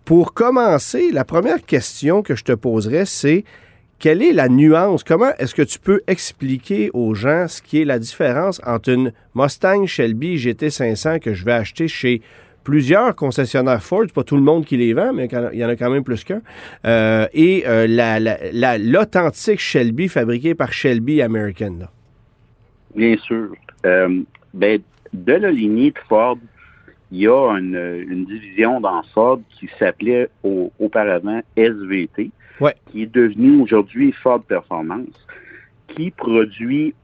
[0.05, 3.45] pour commencer, la première question que je te poserais, c'est
[4.01, 5.05] quelle est la nuance?
[5.05, 9.13] Comment est-ce que tu peux expliquer aux gens ce qui est la différence entre une
[9.35, 12.23] Mustang Shelby GT500 que je vais acheter chez
[12.65, 15.77] plusieurs concessionnaires Ford, pas tout le monde qui les vend, mais il y en a
[15.77, 16.43] quand même plus qu'un,
[16.87, 21.77] euh, et euh, la- la- la- l'authentique Shelby fabriquée par Shelby American.
[21.81, 21.91] là.
[22.95, 23.53] Bien sûr.
[23.87, 24.21] Euh,
[24.53, 24.81] ben,
[25.13, 26.39] de la lignée de Ford,
[27.13, 32.75] il y a une, division dans Ford qui s'appelait au- auparavant SVT, Ouais.
[32.91, 35.09] qui est devenue aujourd'hui Ford Performance,
[35.89, 36.95] qui produit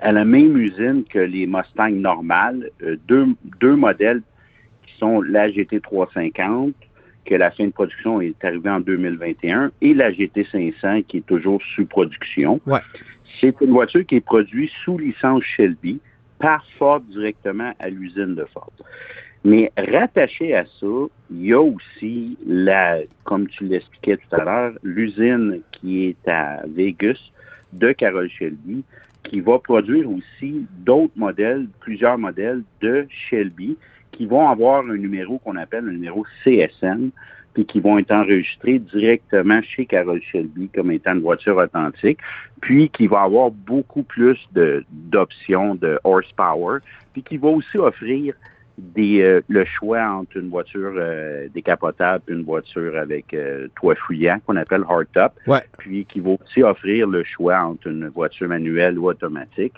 [0.00, 3.26] à la même usine que les Mustangs normales euh, deux,
[3.60, 4.22] deux modèles
[4.86, 6.72] qui sont la GT350,
[7.24, 11.60] que la fin de production est arrivée en 2021, et la GT500 qui est toujours
[11.74, 12.60] sous production.
[12.66, 12.80] Ouais.
[13.40, 16.00] C'est une voiture qui est produite sous licence Shelby
[16.38, 18.72] par Ford directement à l'usine de Ford.
[19.44, 20.86] Mais rattaché à ça,
[21.30, 26.62] il y a aussi la, comme tu l'expliquais tout à l'heure, l'usine qui est à
[26.66, 27.18] Vegas
[27.72, 28.84] de Carroll Shelby,
[29.24, 33.76] qui va produire aussi d'autres modèles, plusieurs modèles de Shelby,
[34.12, 37.10] qui vont avoir un numéro qu'on appelle un numéro CSN,
[37.54, 42.18] puis qui vont être enregistrés directement chez Carroll Shelby comme étant une voiture authentique,
[42.60, 46.78] puis qui va avoir beaucoup plus de d'options de horsepower,
[47.12, 48.34] puis qui va aussi offrir
[48.78, 53.96] des, euh, le choix entre une voiture euh, décapotable et une voiture avec euh, toit
[53.96, 55.62] fouillant qu'on appelle hardtop, Ouais.
[55.78, 59.74] puis qui va aussi offrir le choix entre une voiture manuelle ou automatique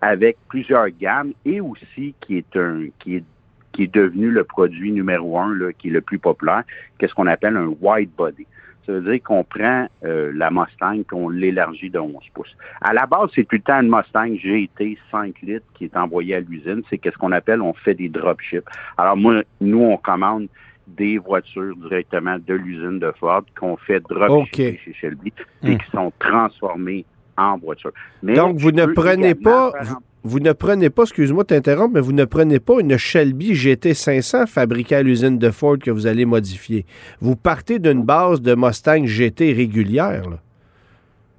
[0.00, 3.24] avec plusieurs gammes et aussi qui est un qui est
[3.72, 6.62] qui est devenu le produit numéro un là, qui est le plus populaire,
[6.96, 8.46] qu'est-ce qu'on appelle un wide body.
[8.86, 12.54] Ça veut dire qu'on prend euh, la Mustang et on l'élargit de 11 pouces.
[12.80, 16.36] À la base, c'est tout le temps une Mustang GT 5 litres qui est envoyée
[16.36, 16.82] à l'usine.
[16.90, 18.68] C'est qu'est-ce qu'on appelle, on fait des dropships.
[18.98, 20.48] Alors moi, nous, on commande
[20.86, 26.12] des voitures directement de l'usine de Ford qu'on fait dropshipper chez Shelby et qui sont
[26.18, 27.92] transformées en voitures.
[28.22, 29.72] Mais Donc, vous ne prenez pas
[30.26, 34.46] vous ne prenez pas, excuse-moi de t'interrompre, mais vous ne prenez pas une Shelby GT500
[34.46, 36.86] fabriquée à l'usine de Ford que vous allez modifier.
[37.20, 40.30] Vous partez d'une base de Mustang GT régulière.
[40.30, 40.38] Là.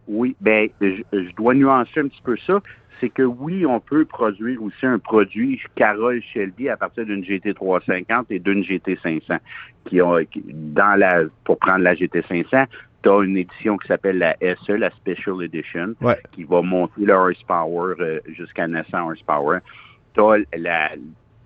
[0.07, 2.61] Oui, bien, je, dois nuancer un petit peu ça.
[3.01, 8.25] C'est que oui, on peut produire aussi un produit Carole Shelby à partir d'une GT350
[8.29, 9.39] et d'une GT500
[9.85, 12.67] qui ont dans la pour prendre la GT500,
[13.05, 15.93] tu as une édition qui s'appelle la SE, la Special Edition,
[16.31, 19.59] qui va monter le horsepower euh, jusqu'à 900 horsepower.
[20.15, 20.89] Tu as,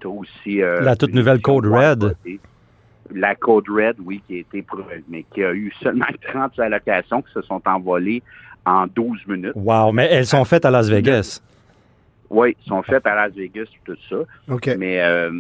[0.06, 0.62] aussi...
[0.62, 2.16] Euh, la toute nouvelle Code Red.
[3.14, 4.66] La Code Red, oui, qui a été
[5.10, 8.24] mais qui a eu seulement 30 allocations qui se sont envolées
[8.66, 9.52] en 12 minutes.
[9.56, 11.42] Wow, mais elles sont faites à Las Vegas.
[12.30, 14.18] Oui, elles sont faites à Las Vegas, tout ça.
[14.48, 14.70] OK.
[14.78, 15.32] Mais euh,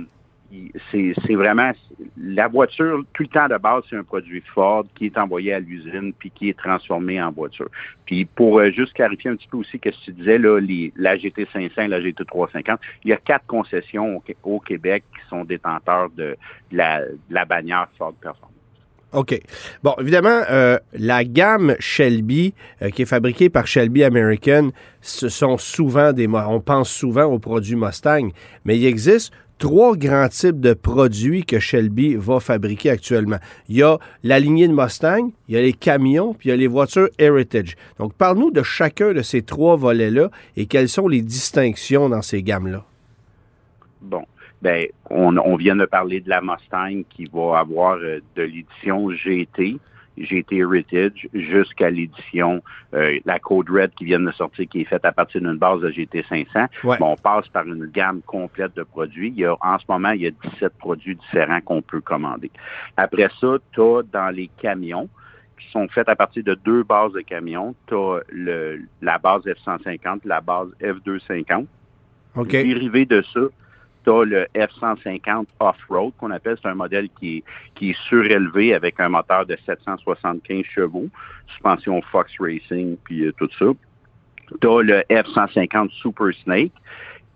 [0.91, 1.71] c'est vraiment
[2.17, 5.59] la voiture, tout le temps de base, c'est un produit Ford qui est envoyé à
[5.59, 7.69] l'usine puis qui est transformé en voiture.
[8.05, 10.91] Puis pour euh, juste clarifier un petit peu aussi ce que tu disais, là, les,
[10.95, 16.09] la GT500 et la GT350, il y a quatre concessions au, Québec qui sont détenteurs
[16.15, 16.35] de,
[16.71, 17.05] la,
[17.45, 18.53] bannière Ford Performance.
[19.11, 19.39] OK.
[19.81, 24.69] Bon, évidemment, euh, la gamme Shelby, euh, qui est fabriquée par Shelby American,
[25.01, 26.27] ce sont souvent des...
[26.27, 28.29] On pense souvent aux produits Mustang,
[28.65, 33.37] mais il existe trois grands types de produits que Shelby va fabriquer actuellement.
[33.67, 36.53] Il y a la lignée de Mustang, il y a les camions, puis il y
[36.53, 37.75] a les voitures Heritage.
[37.99, 42.41] Donc, parle-nous de chacun de ces trois volets-là et quelles sont les distinctions dans ces
[42.41, 42.83] gammes-là.
[44.01, 44.23] Bon.
[44.61, 49.77] Ben, on, vient de parler de la Mustang qui va avoir euh, de l'édition GT
[50.19, 52.61] GT Heritage jusqu'à l'édition,
[52.93, 55.81] euh, la Code Red qui vient de sortir, qui est faite à partir d'une base
[55.81, 56.65] de GT 500.
[56.83, 59.29] on passe par une gamme complète de produits.
[59.29, 62.51] Il y a, en ce moment, il y a 17 produits différents qu'on peut commander.
[62.97, 65.09] Après ça, tu as dans les camions,
[65.59, 67.75] qui sont faits à partir de deux bases de camions.
[67.87, 71.65] Tu as le, la base F-150, la base F-250.
[72.35, 72.47] OK.
[72.47, 73.41] Dérivé de ça,
[74.03, 76.57] tu as le F-150 Off-Road qu'on appelle.
[76.61, 77.43] C'est un modèle qui est,
[77.75, 81.07] qui est surélevé avec un moteur de 775 chevaux,
[81.47, 83.65] suspension Fox Racing, puis euh, tout ça.
[84.61, 86.73] Tu as le F-150 Super Snake,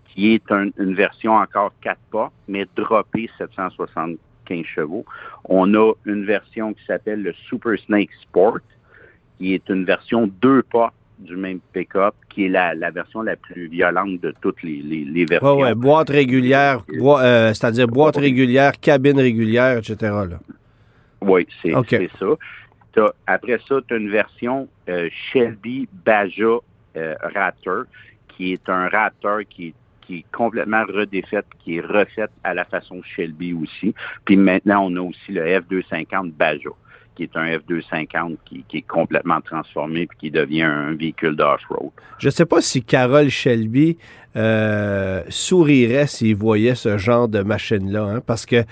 [0.08, 5.04] qui est une version encore 4 pas, mais droppé 775 chevaux.
[5.44, 8.58] On a une version qui s'appelle le Super Snake Sport,
[9.38, 13.68] qui est une version 2 pas du même pick-up, qui est la, version la plus
[13.68, 15.60] violente de toutes les, les, versions.
[15.60, 20.12] Oui, boîte régulière, euh, c'est-à-dire boîte régulière, cabine régulière, etc.
[21.20, 23.06] Oui, c'est ça.
[23.26, 26.58] après ça, tu as une version euh, Shelby Baja
[26.96, 27.84] euh, Raptor,
[28.28, 29.74] qui est un Raptor qui est
[30.06, 33.94] qui est complètement redéfaite, qui est refaite à la façon Shelby aussi.
[34.26, 36.70] Puis maintenant, on a aussi le F250 Baja
[37.14, 41.90] qui est un F-250 qui, est complètement transformé et qui devient un véhicule d'off-road.
[42.18, 43.98] Je ne sais pas si Carole Shelby
[44.36, 48.62] euh, sourirait s'il voyait ce genre de machine-là, hein, parce que euh,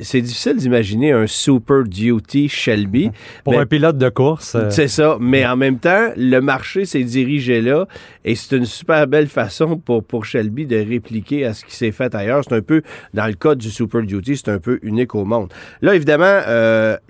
[0.00, 3.10] c'est difficile d'imaginer un Super Duty Shelby.
[3.44, 4.54] Pour un pilote de course.
[4.54, 7.86] Euh, c'est ça, mais en même temps, le marché s'est dirigé là
[8.24, 11.92] et c'est une super belle façon pour, pour Shelby de répliquer à ce qui s'est
[11.92, 12.42] fait ailleurs.
[12.48, 15.52] C'est un peu, dans le cas du Super Duty, c'est un peu unique au monde.
[15.82, 16.40] Là, évidemment,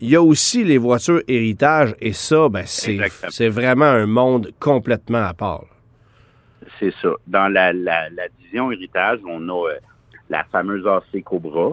[0.00, 5.22] il y a aussi les voitures héritage et ça, ben, c'est vraiment un monde complètement
[5.22, 5.64] à part
[6.80, 7.10] c'est ça.
[7.26, 9.74] Dans la, la, division héritage, on a euh,
[10.28, 11.72] la fameuse AC Cobra,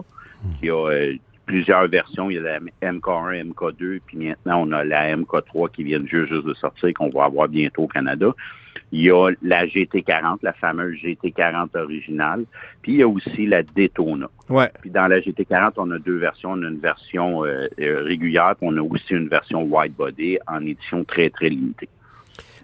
[0.60, 1.14] qui a euh,
[1.46, 2.30] plusieurs versions.
[2.30, 6.32] Il y a la MK1, MK2, puis maintenant on a la MK3 qui vient juste,
[6.32, 8.32] juste de sortir, qu'on va avoir bientôt au Canada.
[8.92, 12.44] Il y a la GT40, la fameuse GT40 originale.
[12.80, 14.28] Puis il y a aussi la Daytona.
[14.48, 14.70] Ouais.
[14.80, 16.52] Puis dans la GT40, on a deux versions.
[16.52, 20.64] On a une version euh, régulière, puis on a aussi une version wide body en
[20.64, 21.88] édition très, très limitée.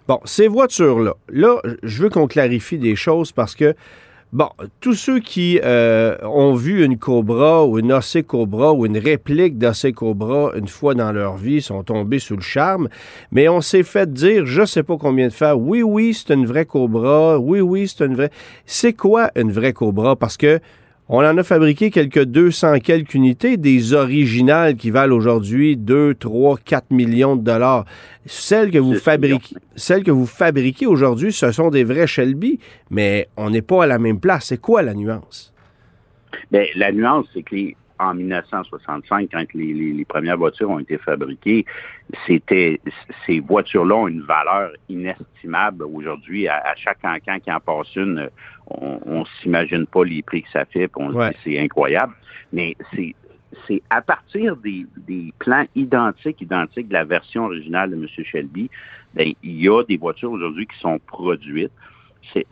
[0.07, 3.73] Bon, ces voitures-là, là, je veux qu'on clarifie des choses parce que,
[4.31, 8.99] bon, tous ceux qui euh, ont vu une Cobra ou une AC Cobra ou une
[8.99, 12.87] réplique d'AC Cobra une fois dans leur vie sont tombés sous le charme,
[13.31, 16.45] mais on s'est fait dire, je sais pas combien de fois, oui, oui, c'est une
[16.45, 18.31] vraie Cobra, oui, oui, c'est une vraie.
[18.67, 20.15] C'est quoi une vraie Cobra?
[20.15, 20.59] Parce que
[21.07, 26.57] on en a fabriqué quelques 200 quelques unités, des originales qui valent aujourd'hui 2, 3,
[26.65, 27.85] 4 millions de dollars.
[28.25, 33.27] Celles que vous fabriquez, celles que vous fabriquez aujourd'hui, ce sont des vrais Shelby, mais
[33.37, 34.45] on n'est pas à la même place.
[34.45, 35.53] C'est quoi la nuance?
[36.51, 37.55] Bien, la nuance, c'est que
[37.99, 41.65] en 1965, quand les, les, les, premières voitures ont été fabriquées,
[42.27, 42.79] c'était
[43.25, 46.47] ces voitures-là ont une valeur inestimable aujourd'hui.
[46.47, 48.29] À, à, chaque cancan qui en passe une,
[48.67, 52.13] on, on s'imagine pas les prix que ça fait, puis on se dit c'est incroyable.
[52.51, 53.15] Mais c'est
[53.67, 58.07] c'est à partir des, des, plans identiques, identiques de la version originale de M.
[58.25, 58.69] Shelby,
[59.13, 61.71] ben, il y a des voitures aujourd'hui qui sont produites.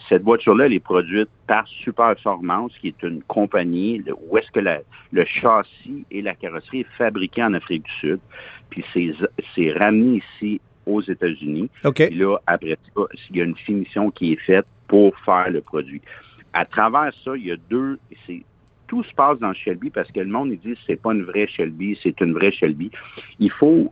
[0.09, 4.79] Cette voiture-là, elle est produite par Superformance, qui est une compagnie où est-ce que la,
[5.11, 8.19] le châssis et la carrosserie est fabriqué en Afrique du Sud,
[8.69, 11.69] puis c'est ramené ici aux États-Unis.
[11.83, 12.07] Okay.
[12.07, 15.61] Puis là, après ça, il y a une finition qui est faite pour faire le
[15.61, 16.01] produit.
[16.53, 18.43] À travers ça, il y a deux, c'est
[18.87, 21.47] tout se passe dans Shelby parce que le monde il dit c'est pas une vraie
[21.47, 22.91] Shelby, c'est une vraie Shelby.
[23.39, 23.91] Il faut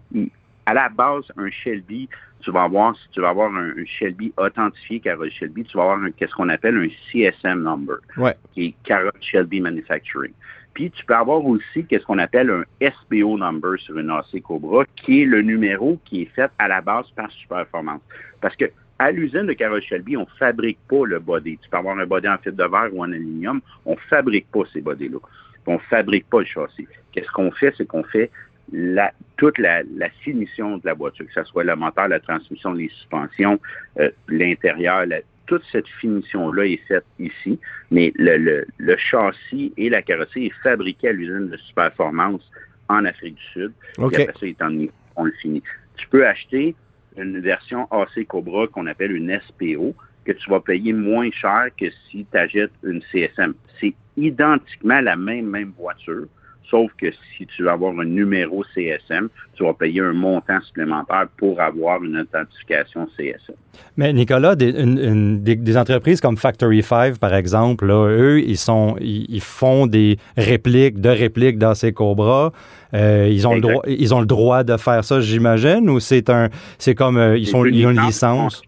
[0.66, 2.10] à la base un Shelby,
[2.42, 5.84] tu vas avoir si tu vas avoir un, un Shelby authentifié carrosse Shelby, tu vas
[5.84, 8.36] avoir un, qu'est-ce qu'on appelle un CSM number, ouais.
[8.54, 10.34] qui est Carrosse Shelby Manufacturing.
[10.74, 14.86] Puis tu peux avoir aussi qu'est-ce qu'on appelle un SPO number sur une AC Cobra,
[14.96, 18.02] qui est le numéro qui est fait à la base par Superformance.
[18.40, 18.66] Parce que
[19.00, 21.58] à l'usine de carrosse Shelby, on fabrique pas le body.
[21.58, 24.62] Tu peux avoir un body en fibre de verre ou en aluminium, on fabrique pas
[24.72, 25.18] ces bodies-là.
[25.66, 26.88] On fabrique pas le châssis.
[27.12, 28.30] Qu'est-ce qu'on fait, c'est qu'on fait
[28.72, 32.74] la, toute la, la, finition de la voiture, que ce soit le moteur, la transmission,
[32.74, 33.60] les suspensions,
[34.00, 35.06] euh, l'intérieur,
[35.48, 40.64] toute cette finition-là est faite ici, mais le, le, le, châssis et la carrosserie est
[40.64, 42.42] fabriqué à l'usine de Superformance
[42.88, 43.74] en Afrique du Sud.
[43.98, 44.22] Okay.
[44.22, 45.64] Et après ça, étant donné, on le finit.
[45.98, 46.76] Tu peux acheter
[47.18, 49.94] une version AC Cobra qu'on appelle une SPO,
[50.26, 53.54] que tu vas payer moins cher que si tu achètes une CSM.
[53.80, 56.28] C'est identiquement la même, même voiture,
[56.72, 57.08] sauf que
[57.38, 62.02] si tu veux avoir un numéro CSM, tu vas payer un montant supplémentaire pour avoir
[62.04, 63.56] une authentification CSM.
[63.98, 68.40] Mais Nicolas, des, une, une, des, des entreprises comme Factory 5, par exemple, là, eux,
[68.40, 72.54] ils, sont, ils, ils, font des répliques de répliques d'AC Cobra.
[72.94, 76.30] Euh, ils, ont le droit, ils ont le droit de faire ça, j'imagine, ou c'est
[76.30, 78.62] un, c'est comme, euh, ils, sont, ils ont une licence?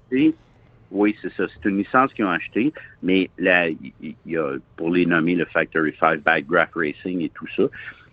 [0.93, 1.45] Oui, c'est ça.
[1.47, 5.45] C'est une licence qu'ils ont achetée, mais là, il y a, pour les nommer, le
[5.45, 7.63] Factory 5, Backgraph Racing et tout ça,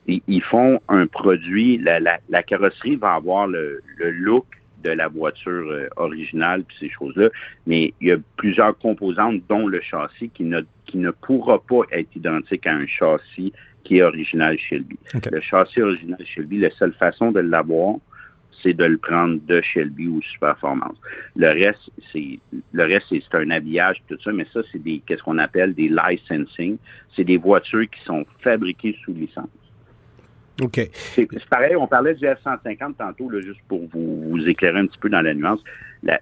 [0.07, 4.47] ils, ils font un produit, la, la, la, carrosserie va avoir le, le look
[4.83, 7.29] de la voiture euh, originale puis ces choses-là,
[7.66, 11.83] mais il y a plusieurs composantes, dont le châssis, qui ne, qui ne pourra pas
[11.93, 13.53] être identique à un châssis
[13.85, 14.99] qui est original Shelby.
[15.14, 15.31] Okay.
[15.31, 17.97] Le châssis original Shelby, la seule façon de l'avoir,
[18.62, 20.96] c'est de le prendre de Shelby ou Superformance.
[21.37, 22.38] Le reste, c'est
[22.73, 25.88] le reste, c'est un habillage tout ça, mais ça, c'est des qu'est-ce qu'on appelle des
[25.88, 26.77] licensing.
[27.16, 29.49] C'est des voitures qui sont fabriquées sous licence.
[30.61, 30.90] OK.
[30.92, 34.99] C'est pareil, on parlait du F-150 tantôt, là, juste pour vous, vous, éclairer un petit
[34.99, 35.61] peu dans la nuance.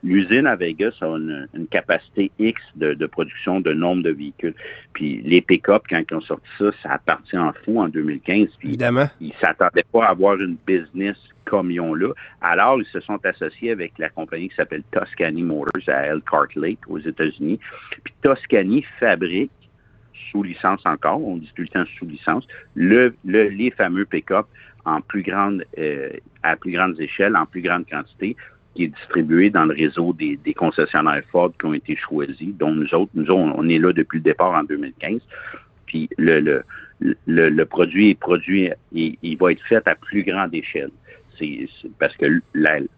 [0.02, 4.54] L'usine à Vegas a une, une capacité X de, de, production de nombre de véhicules.
[4.92, 8.48] Puis les pick-up, quand ils ont sorti ça, ça a parti en fou en 2015.
[8.58, 9.08] Puis Évidemment.
[9.20, 12.12] Ils ne s'attendaient pas à avoir une business comme ils ont là.
[12.40, 16.80] Alors, ils se sont associés avec la compagnie qui s'appelle Toscany Motors à Elkhart Lake
[16.88, 17.58] aux États-Unis.
[18.04, 19.50] Puis Toscany fabrique
[20.30, 24.46] sous licence encore, on dit tout le temps sous licence, le, le, les fameux pick-up
[24.84, 26.10] en plus grande, euh,
[26.42, 28.36] à plus grande échelle, en plus grande quantité,
[28.74, 32.70] qui est distribué dans le réseau des, des, concessionnaires Ford qui ont été choisis, dont
[32.70, 35.20] nous autres, nous autres, on est là depuis le départ en 2015.
[35.86, 36.64] Puis le, le,
[37.00, 40.90] le, le produit est produit, il, il va être fait à plus grande échelle.
[41.38, 41.68] C'est
[42.00, 42.26] parce que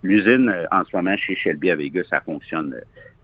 [0.02, 2.74] l'usine en ce moment chez Shelby à Vegas, ça fonctionne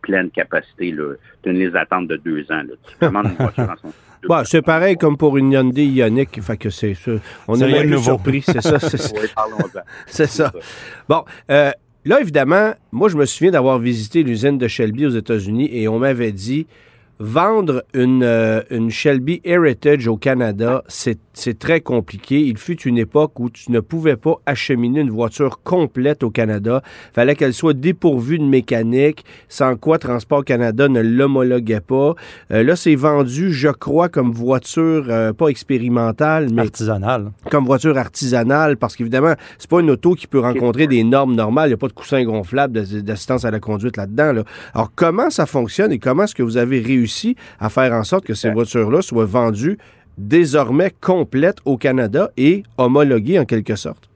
[0.02, 0.94] pleine capacité.
[1.42, 2.62] Tu ne les attentes de deux ans.
[2.62, 2.74] Là.
[2.88, 3.92] Tu commandes une voiture en son
[4.28, 6.40] Bon, c'est pareil comme pour une Hyundai Ioniq.
[6.42, 7.12] Fait que c'est ça.
[7.46, 8.42] On est même surpris.
[8.42, 8.78] C'est ça.
[10.06, 10.52] C'est ça.
[11.08, 11.70] Bon, euh,
[12.06, 15.98] là, évidemment, moi, je me souviens d'avoir visité l'usine de Shelby aux États-Unis et on
[15.98, 16.66] m'avait dit
[17.18, 22.40] vendre une, euh, une Shelby Heritage au Canada, c'est très compliqué.
[22.40, 26.82] Il fut une époque où tu ne pouvais pas acheminer une voiture complète au Canada.
[27.14, 32.14] fallait qu'elle soit dépourvue de mécanique, sans quoi Transport Canada ne l'homologuait pas.
[32.50, 37.32] Euh, là, c'est vendu, je crois, comme voiture euh, pas expérimentale, mais artisanale.
[37.50, 41.68] Comme voiture artisanale, parce qu'évidemment, c'est pas une auto qui peut rencontrer des normes normales.
[41.68, 44.32] Il n'y a pas de coussin gonflable d'assistance à la conduite là-dedans.
[44.32, 44.42] Là.
[44.74, 48.02] Alors, comment ça fonctionne et comment est-ce que vous avez réussi réussi à faire en
[48.02, 49.78] sorte que ces voitures-là soient vendues
[50.18, 54.08] désormais complètes au Canada et homologuées en quelque sorte?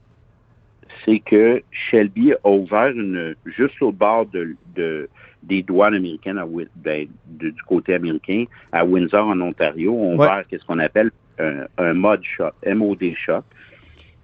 [1.04, 5.08] C'est que Shelby a ouvert une, juste au bord de, de
[5.42, 6.44] des douanes américaines à,
[6.76, 10.26] ben, de, du côté américain à Windsor en Ontario, on Ouais.
[10.26, 13.42] ouvert qu'est-ce qu'on appelle un, un mod shop, MOD shop.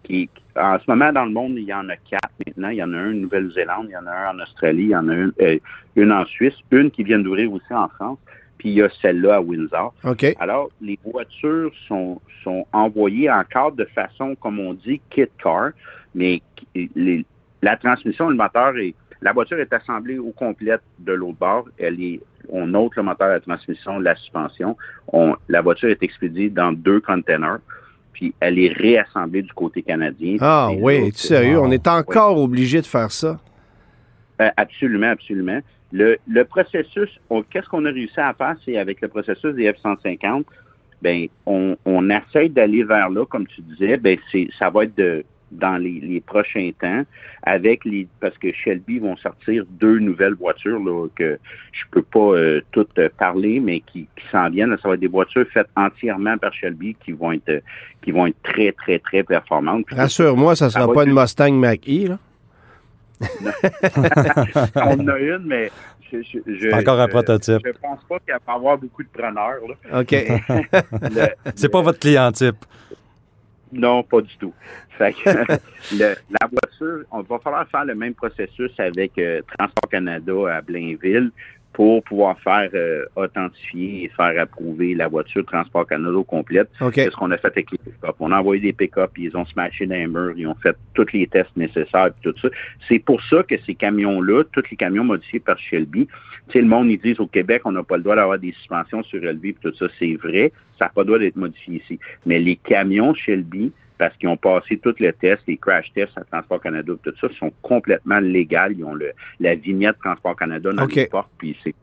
[0.05, 2.69] Qui, en ce moment, dans le monde, il y en a quatre maintenant.
[2.69, 4.91] Il y en a un en Nouvelle-Zélande, il y en a un en Australie, il
[4.91, 5.59] y en a une, euh,
[5.97, 8.19] une en Suisse, une qui vient d'ouvrir aussi en France.
[8.59, 9.93] Puis il y a celle-là à Windsor.
[10.05, 10.35] OK.
[10.41, 15.71] Alors, les voitures sont, sont envoyées encore de façon, comme on dit, kit car,
[16.15, 16.41] mais
[16.75, 17.25] les-
[17.63, 21.65] la transmission, le moteur est, la voiture est assemblée au complète de l'autre bord.
[21.79, 24.77] Elle est, on ôte le moteur, la transmission, la suspension.
[25.13, 27.59] On, la voiture est expédiée dans deux containers,
[28.13, 30.37] puis elle est réassemblée du côté canadien.
[30.41, 31.59] Ah oui, es-tu sérieux?
[31.59, 33.39] On est encore obligé de faire ça?
[34.41, 35.61] Euh, absolument, absolument.
[35.93, 37.09] Le, le processus,
[37.51, 40.45] qu'est-ce qu'on a réussi à faire, c'est avec le processus des F-150,
[41.03, 44.97] ben, on, on essaie d'aller vers là, comme tu disais, ben, c'est, ça va être
[44.97, 47.03] de, dans les, les prochains temps,
[47.45, 51.39] avec les, parce que Shelby vont sortir deux nouvelles voitures, là, que
[51.71, 54.77] je peux pas euh, toutes euh, parler, mais qui, qui s'en viennent.
[54.83, 57.63] Ça va être des voitures faites entièrement par Shelby qui vont être,
[58.03, 59.85] qui vont être très, très, très performantes.
[59.91, 62.19] Rassure-moi, ça sera pas une- Mustang Mach-E, là?
[64.77, 65.71] on en a une, mais
[66.13, 67.61] je, je, je- C'est encore un prototype.
[67.65, 69.61] Je pense pas qu'il va y avoir beaucoup de preneurs.
[69.69, 70.01] Là.
[70.01, 70.11] OK.
[71.15, 72.57] Le- C'est pas votre client type.
[73.73, 74.55] Non, pas du tout.
[74.97, 75.29] Fait que,
[75.99, 80.61] le- la voiture, on va falloir faire le même processus avec euh, Transport Canada à
[80.63, 81.31] Blainville
[81.77, 86.71] pour pouvoir faire euh, authentifier et faire approuver la voiture Transport Canada complète.
[86.81, 86.95] OK.
[86.95, 88.17] C'est ce qu'on a fait avec les pick-up.
[88.19, 91.13] On a envoyé des pick-up, ils ont smashé dans les murs, ils ont fait tous
[91.13, 92.49] les tests nécessaires et tout ça.
[92.89, 96.67] C'est pour ça que ces camions-là, tous les camions modifiés par Shelby, tu sais, le
[96.67, 99.57] monde, ils disent au Québec, on n'a pas le droit d'avoir des suspensions surélevées et
[99.61, 99.85] tout ça.
[99.99, 102.01] C'est vrai, ça n'a pas le droit d'être modifié ici.
[102.25, 106.25] Mais les camions Shelby, parce qu'ils ont passé tous les tests, les crash tests à
[106.25, 108.75] Transport Canada, tout ça, sont complètement légales.
[108.77, 111.75] Ils ont le, la vignette Transport Canada dans les portes, puis c'est.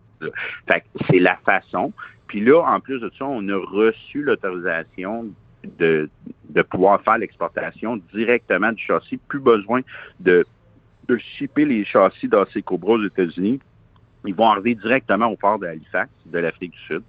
[0.68, 1.92] Fait c'est la façon.
[2.28, 5.28] Puis là, en plus de ça, on a reçu l'autorisation
[5.78, 6.10] de,
[6.50, 9.18] de pouvoir faire l'exportation directement du châssis.
[9.18, 9.82] Plus besoin
[10.22, 10.46] de,
[11.10, 13.60] de shipper les châssis dans ces Cobras aux États-Unis.
[14.26, 17.04] Ils vont arriver directement au port de Halifax, de l'Afrique du Sud.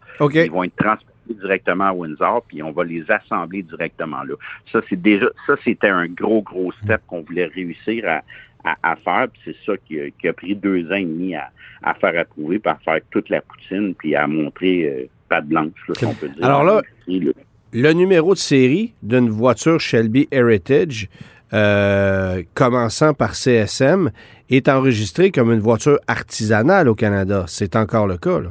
[0.47, 4.35] Ils vont être transportés directement à Windsor, puis on va les assembler directement là.
[4.71, 8.23] Ça, c'est déjà, ça, c'était un gros, gros step qu'on voulait réussir à,
[8.65, 11.35] à, à faire, puis c'est ça qui a, qui a pris deux ans et demi
[11.35, 11.51] à,
[11.83, 15.73] à faire approuver, puis à faire toute la poutine, puis à montrer euh, patte blanche,
[15.89, 16.45] là, si on peut dire.
[16.45, 17.33] Alors là- le-
[17.73, 21.09] Le numéro de série d'une voiture Shelby Heritage,
[21.53, 24.11] euh, commençant par CSM,
[24.51, 27.45] est enregistré comme une voiture artisanale au Canada.
[27.49, 28.51] C'est encore le cas, là.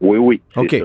[0.00, 0.76] Oui, oui, OK.
[0.78, 0.84] ça.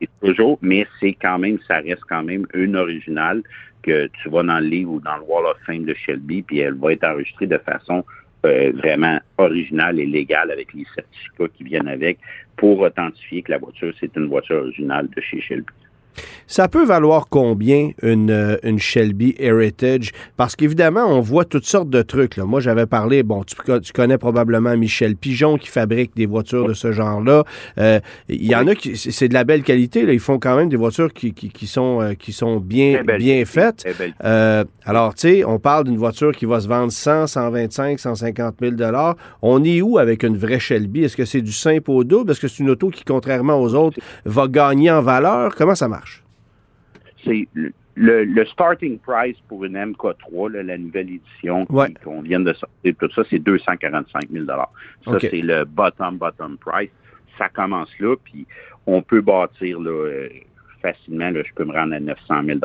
[0.00, 3.42] C'est toujours, mais c'est quand même, ça reste quand même une originale
[3.82, 6.58] que tu vas dans le livre ou dans le Wall of Fame de Shelby, puis
[6.58, 8.04] elle va être enregistrée de façon
[8.44, 12.18] euh, vraiment originale et légale avec les certificats qui viennent avec
[12.56, 15.72] pour authentifier que la voiture, c'est une voiture originale de chez Shelby.
[16.46, 20.12] Ça peut valoir combien une, euh, une Shelby Heritage?
[20.36, 22.36] Parce qu'évidemment, on voit toutes sortes de trucs.
[22.36, 22.44] Là.
[22.44, 26.68] Moi, j'avais parlé, bon, tu, co- tu connais probablement Michel Pigeon qui fabrique des voitures
[26.68, 27.44] de ce genre-là.
[27.78, 30.06] Euh, Il y en a qui, c'est de la belle qualité.
[30.06, 30.12] Là.
[30.12, 33.44] Ils font quand même des voitures qui, qui, qui sont, euh, qui sont bien, bien
[33.44, 33.84] faites.
[34.24, 38.54] Euh, alors, tu sais, on parle d'une voiture qui va se vendre 100, 125, 150
[38.60, 38.74] 000
[39.42, 41.04] On est où avec une vraie Shelby?
[41.04, 42.30] Est-ce que c'est du simple au double?
[42.30, 45.54] Est-ce que c'est une auto qui, contrairement aux autres, va gagner en valeur?
[45.56, 46.05] Comment ça marche?
[47.26, 47.48] C'est
[47.96, 51.92] le, starting price pour une MK3, là, la nouvelle édition Ouais.
[52.04, 56.90] qu'on vient de sortir, tout ça, c'est 245 000 Ça, c'est le bottom, bottom price.
[57.38, 58.46] Ça commence là, puis
[58.86, 60.28] on peut bâtir là, euh,
[60.80, 61.30] facilement.
[61.30, 62.58] Là, je peux me rendre à 900 000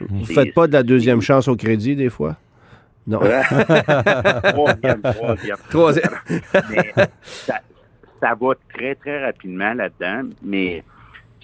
[0.00, 2.36] Vous C'est- faites pas de la deuxième chance au crédit, des fois?
[3.06, 3.20] Non.
[4.44, 5.56] troisième, troisième.
[5.70, 6.10] Troisième.
[6.70, 7.60] mais ça,
[8.20, 10.28] ça va très, très rapidement là-dedans.
[10.42, 10.82] Mais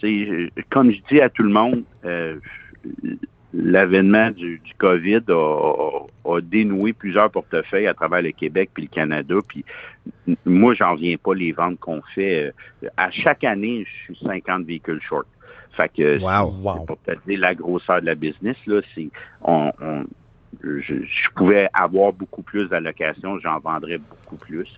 [0.08, 2.36] je- comme je dis à tout le monde, euh,
[3.52, 8.84] l'avènement du, du COVID a, a- a dénoué plusieurs portefeuilles à travers le Québec puis
[8.84, 9.36] le Canada.
[9.48, 9.64] Puis
[10.44, 12.52] moi, j'en viens pas les ventes qu'on fait.
[12.82, 15.26] Euh, À chaque année, je suis 50 véhicules short.
[15.76, 16.54] Fait que Wow.
[16.62, 16.84] Wow.
[16.84, 19.08] pour te dire la grosseur de la business, là, c'est
[19.42, 20.04] on, on-
[20.62, 24.68] je, je pouvais avoir beaucoup plus d'allocations, j'en vendrais beaucoup plus.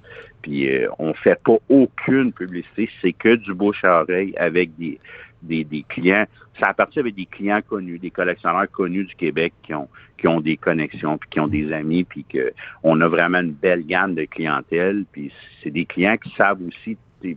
[0.43, 4.99] Puis euh, on fait pas aucune publicité, c'est que du bouche à oreille avec des,
[5.43, 6.27] des, des clients.
[6.61, 10.41] Ça appartient avec des clients connus, des collectionneurs connus du Québec qui ont qui ont
[10.41, 14.15] des connexions, puis qui ont des amis, puis que on a vraiment une belle gamme
[14.15, 15.05] de clientèle.
[15.13, 15.31] Puis
[15.63, 16.97] c'est des clients qui savent aussi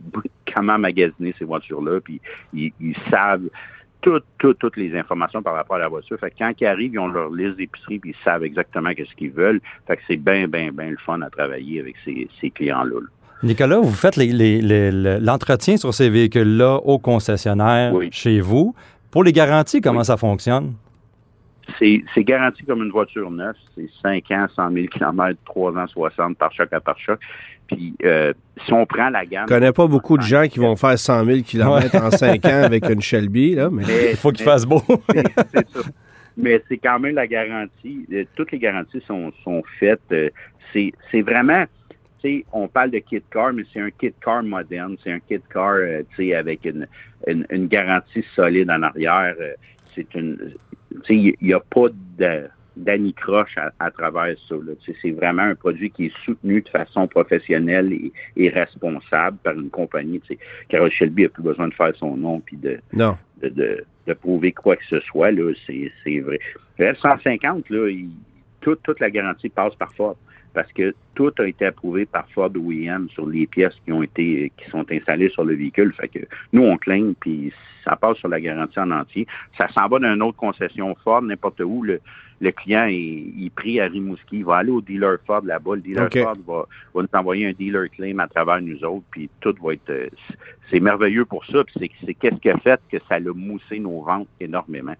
[0.54, 2.20] comment magasiner ces voitures-là, puis
[2.52, 3.48] ils, ils savent
[4.00, 6.18] toutes, toutes, toutes les informations par rapport à la voiture.
[6.18, 9.14] Fait que quand ils arrivent, ils ont leur liste d'épicerie, puis ils savent exactement qu'est-ce
[9.14, 9.60] qu'ils veulent.
[9.86, 13.00] Fait que c'est bien, bien, bien le fun à travailler avec ces, ces clients-là.
[13.00, 13.06] là.
[13.42, 18.08] Nicolas, vous faites l'entretien sur ces véhicules-là au concessionnaire Oui.
[18.12, 18.74] chez vous.
[19.10, 20.04] Pour les garanties, comment Oui.
[20.04, 20.74] ça fonctionne?
[21.78, 23.54] C'est c'est garanti comme une voiture neuve.
[23.74, 27.18] C'est 5 ans, 100 000 km, 3 ans, 60 par choc à par choc.
[27.66, 28.32] Puis euh,
[28.66, 29.46] si on prend la gamme...
[29.48, 32.62] Je connais pas beaucoup de gens qui vont faire 100 000 km en 5 ans
[32.64, 33.84] avec une Shelby, là, mais...
[33.86, 34.82] Mais- Il faut qu'il fasse beau.
[35.52, 35.80] c'est ça.
[36.36, 38.06] Mais c'est quand même la garantie.
[38.12, 40.00] Euh, Toutes les garanties sont, sont faites.
[40.12, 40.30] Euh,
[40.72, 41.64] C'est c'est vraiment,
[42.22, 44.96] tu sais, on parle de kit car, mais c'est un kit car moderne.
[45.04, 46.86] C'est un kit car, euh, tu sais, avec une,
[47.26, 49.34] une, une garantie solide en arrière.
[49.40, 49.52] Euh,
[49.94, 50.38] C'est une,
[51.08, 51.86] il n'y a pas
[52.76, 54.54] d'anicroche à, à travers ça.
[55.02, 59.70] C'est vraiment un produit qui est soutenu de façon professionnelle et, et responsable par une
[59.70, 60.20] compagnie.
[60.20, 60.38] Tu sais,
[60.68, 63.16] Carroll Shelby n'a plus besoin de faire son nom puis de, Non.
[63.42, 66.38] de, de, de prouver quoi que ce soit, là, c'est, vrai.
[66.78, 68.10] Le F-150, là, il-
[68.60, 70.16] toute, toute la garantie passe par Ford.
[70.52, 74.52] Parce que tout a été approuvé par Ford OEM sur les pièces qui ont été,
[74.56, 75.92] qui sont installées sur le véhicule.
[75.92, 76.20] Fait que
[76.52, 77.52] nous, on claim, puis
[77.84, 79.26] ça passe sur la garantie en entier.
[79.56, 81.82] Ça s'en va d'une autre concession Ford, n'importe où.
[81.82, 82.00] Le,
[82.40, 84.38] le client est, il pris à Rimouski.
[84.38, 85.76] Il va aller au dealer Ford là-bas.
[85.76, 86.08] Le dealer.
[86.12, 89.74] Ford va, va nous envoyer un dealer claim à travers nous autres, puis tout va
[89.74, 89.90] être...
[89.90, 90.08] euh,
[90.70, 94.02] c'est merveilleux pour ça, puis c'est, qu'est-ce qui a fait que ça l'a moussé nos
[94.02, 94.94] ventes énormément.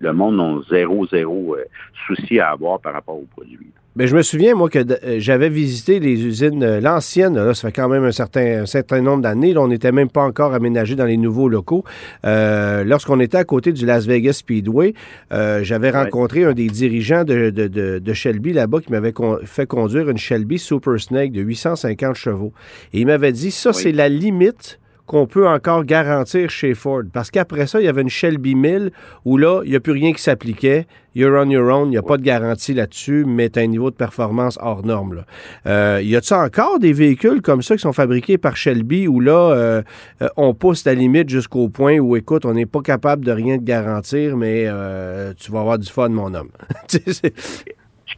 [0.00, 1.64] Le monde n'a zéro, zéro euh,
[2.06, 3.58] souci à avoir par rapport aux produits.
[3.94, 7.68] Mais je me souviens, moi, que euh, j'avais visité les usines, euh, l'ancienne, là, ça
[7.68, 9.52] fait quand même un certain, un certain nombre d'années.
[9.52, 11.84] Là, on n'était même pas encore aménagé dans les nouveaux locaux.
[12.24, 14.94] Lorsqu'on était à côté du Las Vegas Speedway,
[15.30, 16.02] j'avais Ouais.
[16.04, 20.08] rencontré un des dirigeants de, de, de, de Shelby là-bas qui m'avait con- fait conduire
[20.08, 22.52] une Shelby Super Snake de 850 chevaux.
[22.94, 23.76] Et il m'avait dit, ça, Oui.
[23.76, 24.78] c'est la limite
[25.12, 27.02] qu'on peut encore garantir chez Ford.
[27.12, 28.92] Parce qu'après ça, il y avait une Shelby 1000
[29.26, 30.86] où là, il n'y a plus rien qui s'appliquait.
[31.14, 31.88] You're on your own.
[31.88, 34.86] Il n'y a pas de garantie là-dessus, mais tu as un niveau de performance hors
[34.86, 35.16] norme.
[35.16, 35.26] Là.
[35.66, 39.50] Euh, y a-t-il encore des véhicules comme ça qui sont fabriqués par Shelby où là,
[39.50, 39.82] euh,
[40.22, 43.58] euh, on pousse la limite jusqu'au point où, écoute, on n'est pas capable de rien
[43.58, 46.48] te garantir, mais euh, tu vas avoir du fun, mon homme.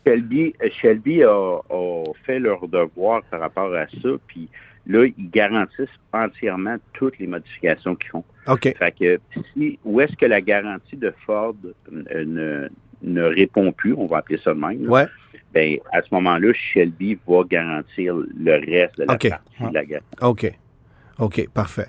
[0.07, 4.49] Shelby, Shelby a, a fait leur devoir par rapport à ça, puis
[4.87, 8.25] là, ils garantissent entièrement toutes les modifications qu'ils font.
[8.47, 8.75] OK.
[8.77, 9.19] Fait que
[9.55, 11.55] si, où est-ce que la garantie de Ford
[11.93, 12.69] euh, ne,
[13.03, 15.07] ne répond plus, on va appeler ça de même, là, Ouais.
[15.53, 19.29] ben, à ce moment-là, Shelby va garantir le reste de la OK.
[19.31, 20.07] partie de la garantie.
[20.23, 20.59] OK.
[21.19, 21.87] OK, parfait.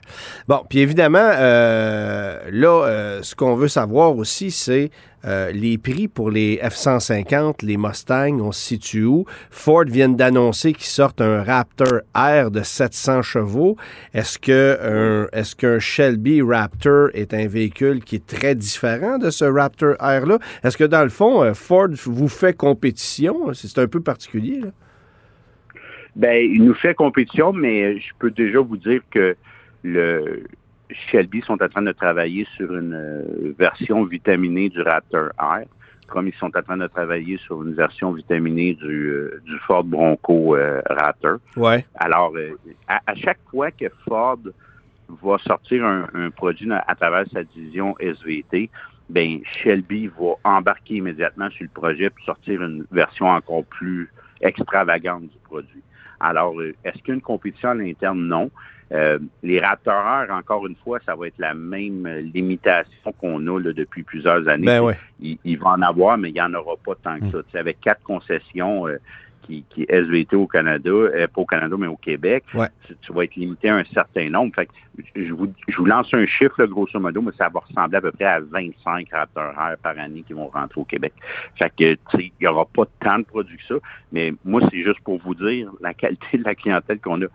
[0.47, 4.91] Bon, puis évidemment, euh, là, euh, ce qu'on veut savoir aussi, c'est
[5.25, 9.25] euh, les prix pour les F-150, les Mustangs, on se situe où?
[9.49, 13.77] Ford vient d'annoncer qu'ils sortent un Raptor R de 700 chevaux.
[14.13, 19.31] Est-ce que un, est-ce qu'un Shelby Raptor est un véhicule qui est très différent de
[19.31, 20.37] ce Raptor R-là?
[20.63, 23.51] Est-ce que dans le fond, Ford vous fait compétition?
[23.53, 24.69] C'est un peu particulier, là.
[26.15, 29.35] Ben, il nous fait compétition, mais je peux déjà vous dire que
[29.83, 30.43] le
[30.89, 35.63] Shelby sont en train de travailler sur une euh, version vitaminée du Raptor R,
[36.07, 39.83] comme ils sont en train de travailler sur une version vitaminée du, euh, du Ford
[39.83, 41.37] Bronco euh, Raptor.
[41.57, 41.85] Ouais.
[41.95, 42.57] Alors, euh,
[42.87, 44.39] à, à chaque fois que Ford
[45.09, 48.69] va sortir un, un produit à travers sa division SVT,
[49.09, 54.09] ben Shelby va embarquer immédiatement sur le projet pour sortir une version encore plus
[54.41, 55.83] extravagante du produit.
[56.19, 58.27] Alors, euh, est-ce qu'il y a une compétition à l'interne?
[58.27, 58.51] Non.
[58.91, 63.45] Euh, les Raptor R, encore une fois, ça va être la même euh, limitation qu'on
[63.47, 64.67] a là, depuis plusieurs années.
[64.67, 64.97] Ben ouais.
[65.19, 67.43] il, il va en avoir, mais il n'y en aura pas tant que ça.
[67.43, 68.97] Tu sais, avec quatre concessions euh,
[69.45, 72.67] qui, qui est SVT au Canada, euh, pas au Canada, mais au Québec, Ouais.
[72.87, 74.53] tu, tu vas être limité à un certain nombre.
[74.55, 74.71] Fait que
[75.15, 78.01] je, vous, je vous lance un chiffre, là, grosso modo, mais ça va ressembler à
[78.01, 81.13] peu près à 25 Raptor R par année qui vont rentrer au Québec.
[81.57, 83.75] Fait que, tu sais, il n'y aura pas tant de produits que ça,
[84.11, 87.27] mais moi, c'est juste pour vous dire la qualité de la clientèle qu'on a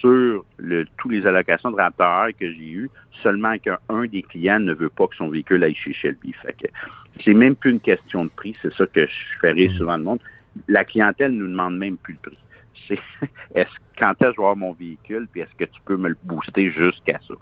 [0.00, 2.90] sur le, tous les allocations de Raptor R que j'ai eues,
[3.22, 6.32] seulement qu'un un des clients ne veut pas que son véhicule aille chez Shelby.
[6.42, 6.68] Fait que
[7.24, 10.20] c'est même plus une question de prix, c'est ça que je ferai souvent le monde.
[10.68, 12.38] La clientèle nous demande même plus le prix.
[12.88, 12.98] C'est
[13.54, 16.08] est-ce quand est-ce que je vais avoir mon véhicule, puis est-ce que tu peux me
[16.08, 17.34] le booster jusqu'à ça?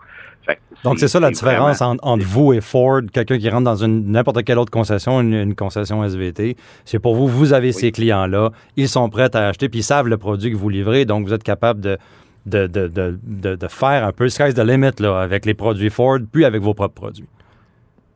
[0.45, 3.63] Fait Donc, c'est ça la différence vraiment- entre, entre vous et Ford, quelqu'un qui rentre
[3.63, 6.55] dans une n'importe quelle autre concession, une, une concession SVT.
[6.85, 10.07] C'est pour vous, vous avez ces clients-là, ils sont prêts à acheter, puis ils savent
[10.07, 11.97] le produit que vous livrez, donc vous êtes capable de,
[12.45, 15.89] de, de, de, de- de faire un peu sky's the limit là, avec les produits
[15.89, 17.25] Ford, puis avec vos propres produits.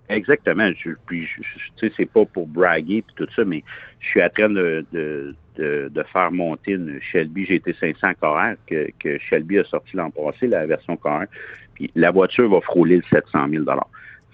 [0.10, 0.72] Exactement.
[0.78, 3.64] Je, puis, je- tu sais, c'est pas pour braguer puis tout ça, mais
[4.00, 8.90] je suis en train de, de, de, de faire monter une Shelby GT500 Car que,
[9.00, 11.26] que Shelby a sorti l'an passé, la version Car
[11.74, 13.66] Puis la voiture va frôler le 700 000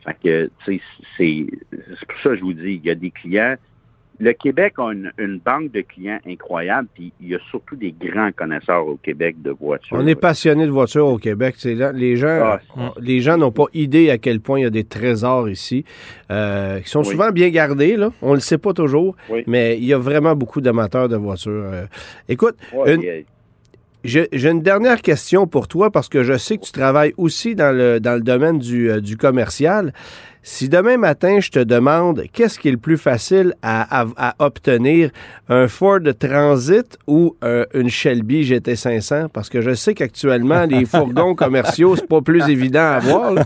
[0.06, 0.82] Fait que, tu
[1.18, 1.48] sais,
[1.98, 3.56] c'est pour ça que je vous dis, il y a des clients
[4.24, 7.92] le Québec a une, une banque de clients incroyable, puis il y a surtout des
[7.92, 9.98] grands connaisseurs au Québec de voitures.
[10.00, 11.56] On est passionné de voitures au Québec.
[11.66, 14.70] Là- les gens, Ah, les gens n'ont pas idée à quel point il y a
[14.70, 15.84] des trésors ici,
[16.32, 17.08] euh, qui sont Oui.
[17.12, 17.98] souvent bien gardés.
[17.98, 18.12] Là.
[18.22, 19.44] On ne le sait pas toujours, Oui.
[19.48, 21.52] mais il y a vraiment beaucoup d'amateurs de voitures.
[21.52, 21.86] euh.
[22.30, 23.24] Écoute, Ouais, une-
[24.04, 27.76] j'ai une dernière question pour toi parce que je sais que tu travailles aussi dans
[27.76, 29.94] le, dans le domaine du, euh, du commercial.
[30.46, 34.36] Si demain matin, je te demande qu'est-ce qui est le plus facile à, à- à
[34.46, 35.10] obtenir,
[35.48, 39.30] un Ford Transit ou euh, une Shelby GT500?
[39.30, 43.32] Parce que je sais qu'actuellement, les fourgons commerciaux, c'est pas plus évident à avoir.
[43.32, 43.46] là.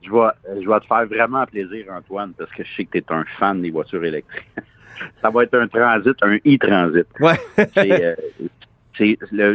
[0.00, 2.98] je, vais, je vais te faire vraiment plaisir, Antoine, parce que je sais que tu
[2.98, 4.46] es un fan des voitures électriques.
[5.22, 7.06] Ça va être un transit, un e-transit.
[7.20, 7.38] Ouais.
[7.74, 8.14] C'est, euh,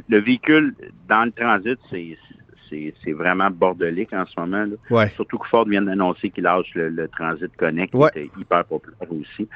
[0.07, 0.73] le véhicule
[1.07, 2.17] dans le transit, c'est,
[3.03, 4.65] c'est, vraiment bordelique en ce moment.
[4.65, 4.75] Là.
[4.89, 5.09] Ouais.
[5.15, 8.09] Surtout que Ford vient d'annoncer qu'il lâche le, le Transit Connect, Ouais.
[8.13, 9.47] qui était hyper populaire aussi.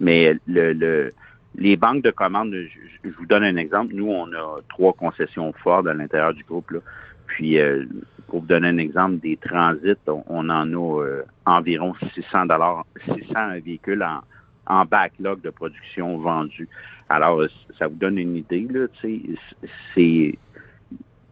[0.00, 1.10] Mais le, le-
[1.56, 3.94] les banques de commandes, je, vous donne un exemple.
[3.94, 6.70] Nous, on a trois concessions Ford à l'intérieur du groupe.
[6.72, 6.80] Là.
[7.28, 7.84] Puis, euh,
[8.26, 12.84] pour vous donner un exemple, des transits, on, on en a euh, environ 600 dollars,
[13.04, 14.20] 600 véhicules en,
[14.66, 16.68] en backlog de production vendus.
[17.08, 17.42] Alors,
[17.78, 19.22] ça vous donne une idée, là, tu
[19.62, 20.38] sais, c'est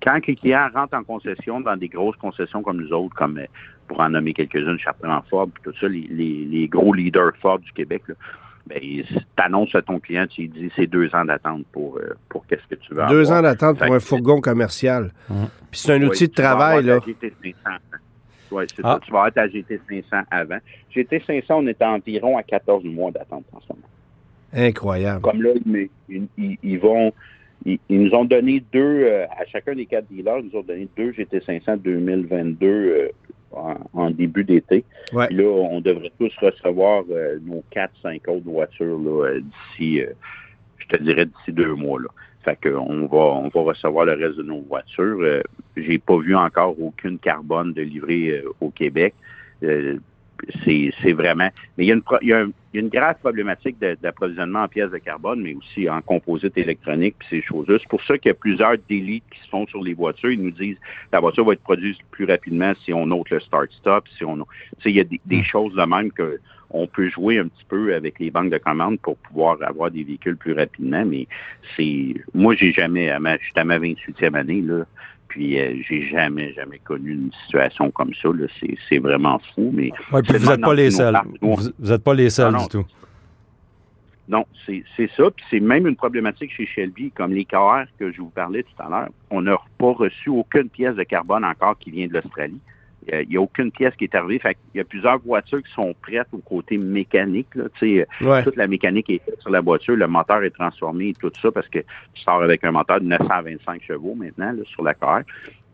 [0.03, 3.47] quand les clients rentrent en concession dans des grosses concessions comme nous autres, comme euh,
[3.89, 7.59] pour en nommer quelques-unes, Chartrand Ford, puis tout ça, les, les, les gros leaders Ford
[7.59, 8.15] du Québec, là,
[8.67, 8.79] ben,
[9.37, 12.67] t'annonces à ton client, tu lui dis c'est deux ans d'attente pour, euh, pour qu'est-ce
[12.69, 13.39] que tu veux Deux avoir.
[13.41, 15.11] ans d'attente pour un fourgon commercial.
[15.71, 17.01] Puis c'est un Oui, outil de travail, là.
[17.01, 17.55] ta GT500.
[18.53, 18.93] Oui, c'est Ah.
[18.95, 19.01] ça.
[19.05, 20.59] Tu vas avoir ta GT500 avant.
[20.95, 23.83] GT500, on est à environ à 14 mois d'attente en ce moment.
[24.55, 25.23] Incroyable.
[25.23, 27.13] Comme là, ils, ils- ils- ils vont.
[27.65, 30.63] Ils, ils nous ont donné deux, euh, à chacun des quatre dealers, ils nous ont
[30.63, 33.09] donné deux GT500 2022 euh,
[33.53, 34.85] en, en début d'été.
[35.13, 35.29] Ouais.
[35.31, 38.99] Là, on devrait tous recevoir euh, nos quatre, cinq autres voitures
[39.41, 40.03] d'ici,
[40.79, 42.01] je te dirais, d'ici deux mois.
[42.01, 42.09] Là.
[42.45, 45.43] Fait qu'on va, on va recevoir le reste de nos voitures.
[45.77, 49.15] J'ai pas vu encore aucune carbone de livrée au Québec.
[50.65, 51.49] C'est vraiment.
[51.77, 53.17] Mais il y a une, pro- il y a un- il y a une grave
[53.21, 57.77] problématique d'approvisionnement en pièces de carbone, mais aussi en composites électroniques puis ces choses-là.
[57.79, 60.31] C'est pour ça qu'il y a plusieurs délits qui se font sur les voitures.
[60.31, 60.79] Ils nous disent
[61.13, 64.37] la voiture va être produite plus rapidement si on note le start-stop, si on.
[64.37, 64.43] Tu
[64.83, 66.41] sais, il y a des, des choses de même que
[66.71, 70.03] on peut jouer un petit peu avec les banques de commandes pour pouvoir avoir des
[70.05, 71.27] véhicules plus rapidement, mais
[71.77, 72.15] c'est.
[72.33, 73.11] Moi, j'ai jamais.
[73.11, 74.87] à ma- Je suis à ma 28e année, là.
[75.33, 78.29] Puis euh, j'ai jamais, jamais connu une situation comme ça.
[78.91, 81.19] C'est, vraiment fou, mais Ouais, puis vous n'êtes pas les seuls.
[81.41, 82.85] Vous n'êtes pas les seuls du tout.
[84.29, 85.31] non, c'est, c'est ça.
[85.31, 88.83] Puis c'est même une problématique chez Shelby, comme les KR que je vous parlais tout
[88.83, 89.09] à l'heure.
[89.31, 92.61] On n'a pas reçu aucune pièce de carbone encore qui vient de l'Australie.
[93.11, 94.39] Il n'y a aucune pièce qui est arrivée.
[94.39, 97.49] Fait qu'il y a plusieurs voitures qui sont prêtes au côté mécanique.
[97.55, 97.65] Là.
[98.21, 98.43] Ouais.
[98.45, 101.51] toute la mécanique est faite sur la voiture, le moteur est transformé et tout ça
[101.51, 105.23] parce que tu sors avec un moteur de 925 chevaux maintenant là, sur la car.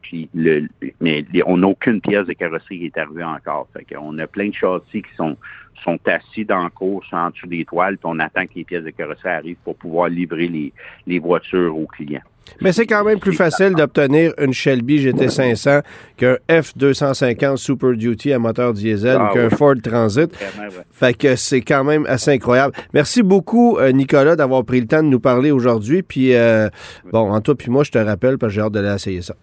[0.01, 0.69] Puis le,
[1.01, 3.69] mais on n'a aucune pièce de carrosserie qui est arrivée encore.
[3.75, 5.37] Fait qu'on a plein de châssis qui sont,
[5.85, 8.85] sont assis dans la course en dessous des toiles, puis on attend que les pièces
[8.85, 10.73] de carrosserie arrivent pour pouvoir livrer les,
[11.07, 12.23] les voitures aux clients.
[12.61, 15.83] Mais c'est quand même plus facile d'obtenir une Shelby GT500
[16.17, 19.55] qu'un F250 Super Duty à moteur diesel Ah ou qu'un oui.
[19.57, 20.31] Ford Transit.
[20.35, 20.83] Vraiment, ouais.
[20.91, 22.75] Fait que c'est quand même assez incroyable.
[22.95, 26.03] Merci beaucoup, euh, Nicolas, d'avoir pris le temps de nous parler aujourd'hui.
[26.03, 26.69] Puis, euh,
[27.13, 29.35] bon, en toi puis moi, je te rappelle parce que j'ai hâte d'aller essayer ça.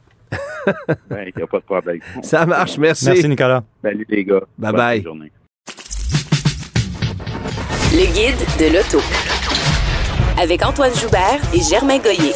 [1.09, 1.99] Ben, Il n'y a pas de problème.
[2.23, 3.05] Ça marche, merci.
[3.05, 3.63] Merci, Nicolas.
[3.83, 4.41] Salut les gars.
[4.57, 5.03] Bye Bonne bye.
[5.03, 5.31] journée.
[7.93, 8.99] Le guide de l'auto.
[10.41, 12.33] Avec Antoine Joubert et Germain Goyer.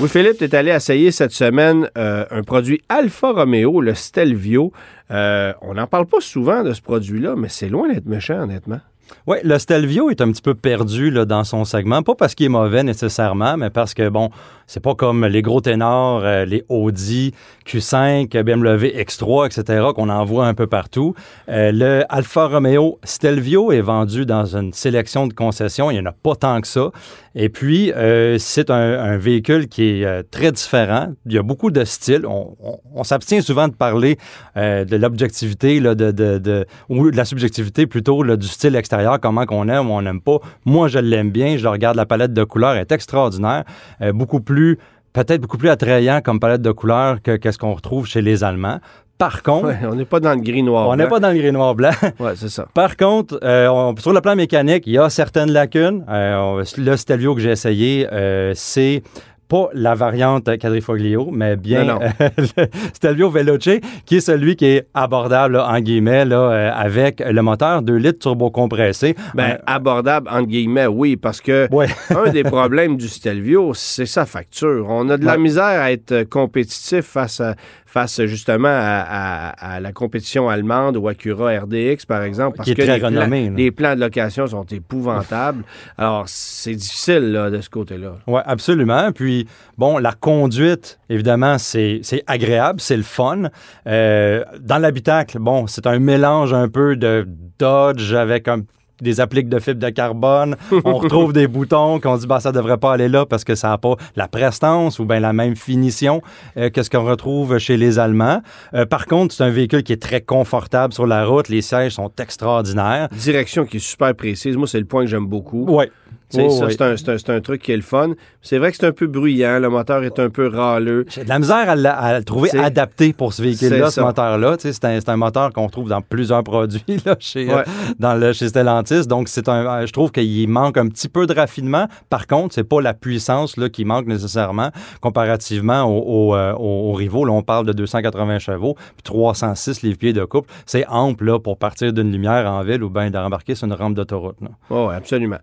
[0.00, 4.72] Oui, Philippe, tu allé essayer cette semaine euh, un produit Alfa Romeo, le Stelvio.
[5.10, 8.80] Euh, on n'en parle pas souvent de ce produit-là, mais c'est loin d'être méchant, honnêtement.
[9.26, 12.02] Oui, le Stelvio est un petit peu perdu dans son segment.
[12.02, 14.30] Pas parce qu'il est mauvais nécessairement, mais parce que, bon,
[14.66, 17.34] c'est pas comme les gros ténors, euh, les Audi,
[17.66, 21.14] Q5, BMW X3, etc., qu'on en voit un peu partout.
[21.46, 25.90] Le Alfa Romeo Stelvio est vendu dans une sélection de concessions.
[25.90, 26.90] Il n'y en a pas tant que ça.
[27.34, 31.12] Et puis, euh, c'est un, véhicule qui est euh, très différent.
[31.26, 32.26] Il y a beaucoup de styles.
[32.26, 34.18] On, s'abstient souvent de parler
[34.56, 39.90] euh, de l'objectivité, de, ou de la subjectivité plutôt, du style extérieur, comment qu'on aime
[39.90, 40.38] ou on n'aime pas.
[40.64, 41.56] Moi, je l'aime bien.
[41.56, 43.64] Je regarde, la palette de couleurs est extraordinaire.
[44.12, 44.78] Beaucoup plus,
[45.12, 48.80] peut-être beaucoup plus attrayant comme palette de couleurs que qu'est-ce qu'on retrouve chez les Allemands.
[49.20, 50.88] Par contre, Ouais, on n'est pas dans le gris noir.
[50.88, 51.90] on n'est pas dans le gris noir blanc.
[52.18, 52.66] Ouais, c'est ça.
[52.74, 56.04] Par contre, euh, on- sur le plan mécanique, il y a certaines lacunes.
[56.08, 59.02] Euh, le Stelvio que j'ai essayé, euh, c'est
[59.48, 62.00] pas la variante Quadrifoglio, mais bien Non, non.
[62.56, 67.42] le Stelvio Veloce, qui est celui qui est abordable, là, en guillemets, là, avec le
[67.42, 69.16] moteur 2 litres turbo-compressé.
[69.34, 71.88] Ben, abordable, entre guillemets, oui, parce que Ouais.
[72.16, 74.86] un des problèmes du Stelvio, c'est sa facture.
[74.88, 75.38] On a de la Ouais.
[75.38, 77.54] misère à être compétitif face, à,
[77.92, 79.04] face justement à,
[79.50, 82.94] à- à la compétition allemande ou Acura RDX, par exemple, parce Qui est que très
[82.94, 83.56] les, plans, renommé, là.
[83.56, 85.64] les plans de location sont épouvantables.
[85.98, 88.12] Alors, c'est difficile là, de ce côté-là.
[88.26, 89.10] Oui, absolument.
[89.12, 93.44] Puis, bon, la conduite, évidemment, c'est c'est agréable, c'est le fun.
[93.86, 97.26] Euh, dans l'habitacle, bon, c'est un mélange un peu de
[97.58, 98.62] Dodge avec un-
[99.02, 100.56] des appliques de fibre de carbone.
[100.84, 103.68] On retrouve des boutons qu'on dit, bah, ça devrait pas aller là parce que ça
[103.68, 106.22] n'a pas la prestance ou bien la même finition
[106.56, 108.42] euh, que ce qu'on retrouve chez les Allemands.
[108.74, 111.48] Euh, par contre, c'est un véhicule qui est très confortable sur la route.
[111.48, 113.08] Les sièges sont extraordinaires.
[113.12, 114.56] Direction qui est super précise.
[114.56, 115.66] Moi, c'est le point que j'aime beaucoup.
[115.68, 115.86] Oui.
[116.30, 118.10] C'est un, c'est un- truc qui est le fun.
[118.42, 119.58] C'est vrai que c'est un peu bruyant.
[119.58, 121.04] Le moteur est un peu râleux.
[121.08, 124.56] J'ai de la misère à, la- à le trouver adapté pour ce véhicule-là, ce moteur-là.
[124.58, 127.62] C'est un, un moteur qu'on trouve dans plusieurs produits là, chez, euh,
[127.98, 129.06] dans le, chez Stellantis.
[129.06, 131.86] Donc, c'est un, euh, je trouve qu'il manque un petit peu de raffinement.
[132.08, 134.70] Par contre, c'est pas la puissance là, qui manque nécessairement
[135.00, 137.24] comparativement aux, aux, euh, aux- aux rivaux.
[137.24, 140.50] Là, on parle de 280 chevaux, puis 306 livres-pieds de couple.
[140.66, 143.72] C'est ample là, pour partir d'une lumière en ville ou bien de rembarquer sur une
[143.74, 144.36] rampe d'autoroute.
[144.70, 145.38] Oui, absolument.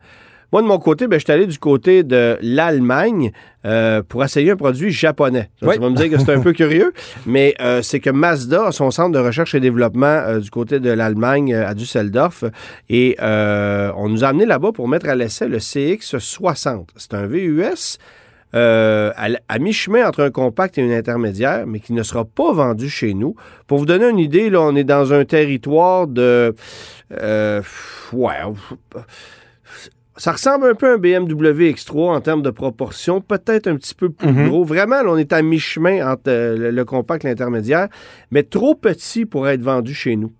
[0.51, 3.31] Moi, de mon côté, ben, je suis allé du côté de l'Allemagne
[3.65, 5.49] euh, pour essayer un produit japonais.
[5.59, 5.75] Ça, Oui.
[5.75, 6.93] Tu vas me dire que c'est un peu curieux,
[7.25, 10.79] mais euh, c'est que Mazda a son centre de recherche et développement euh, du côté
[10.79, 12.43] de l'Allemagne à Düsseldorf
[12.89, 16.87] et on nous a amené là-bas pour mettre à l'essai le CX60.
[16.95, 17.97] C'est un VUS
[18.55, 19.11] euh,
[19.49, 23.13] à, mi-chemin entre un compact et une intermédiaire, mais qui ne sera pas vendu chez
[23.13, 23.35] nous.
[23.67, 26.55] Pour vous donner une idée, là, on est dans un territoire de...
[27.11, 27.61] euh,
[28.13, 28.35] ouais...
[30.18, 33.93] Ça ressemble un peu à un BMW X3 en termes de proportion, peut-être un petit
[33.93, 34.49] peu plus Mhm.
[34.49, 34.63] gros.
[34.63, 37.88] Vraiment, là, on est à mi-chemin entre euh, le, le compact et l'intermédiaire,
[38.32, 40.34] mais trop petit pour être vendu chez nous.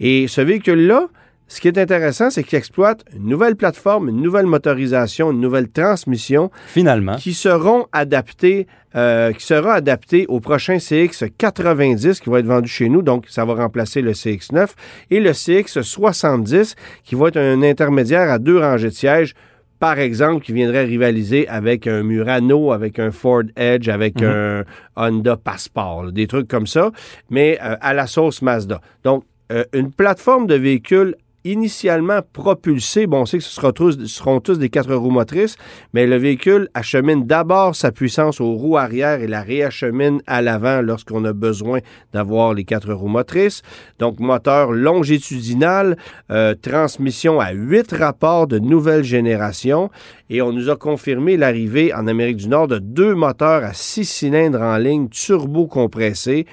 [0.00, 1.08] Et ce véhicule-là,
[1.48, 5.68] ce qui est intéressant, c'est qu'il exploite une nouvelle plateforme, une nouvelle motorisation, une nouvelle
[5.68, 7.16] transmission Finalement.
[7.16, 8.66] qui seront adaptés,
[8.96, 13.02] euh, qui sera adapté au prochain CX90 qui va être vendu chez nous.
[13.02, 14.68] Donc, ça va remplacer le CX9
[15.10, 16.74] et le CX70
[17.04, 19.34] qui va être un intermédiaire à deux rangées de sièges.
[19.78, 24.64] Par exemple, qui viendrait rivaliser avec un Murano, avec un Ford Edge, avec un
[24.96, 26.92] Honda Passport, là, des trucs comme ça,
[27.30, 28.80] mais euh, à la sauce Mazda.
[29.02, 34.40] Donc, euh, une plateforme de véhicules initialement propulsés, bon, on sait que ce tous, seront
[34.40, 35.56] tous des quatre roues motrices,
[35.92, 40.82] mais le véhicule achemine d'abord sa puissance aux roues arrière et la réachemine à l'avant
[40.82, 41.80] lorsqu'on a besoin
[42.12, 43.62] d'avoir les quatre roues motrices.
[43.98, 45.96] Donc, moteur longitudinal,
[46.30, 49.90] euh, transmission à huit rapports de nouvelle génération.
[50.30, 54.04] Et on nous a confirmé l'arrivée en Amérique du Nord de deux moteurs à six
[54.04, 56.46] cylindres en ligne turbo-compressés.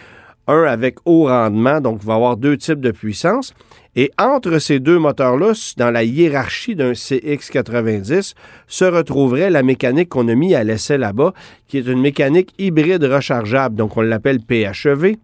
[0.49, 3.53] Un avec haut rendement, donc va avoir deux types de puissance.
[3.95, 8.33] Et entre ces deux moteurs-là, dans la hiérarchie d'un CX90,
[8.65, 11.33] se retrouverait la mécanique qu'on a mis à l'essai là-bas,
[11.67, 15.17] qui est une mécanique hybride rechargeable, donc on l'appelle PHEV.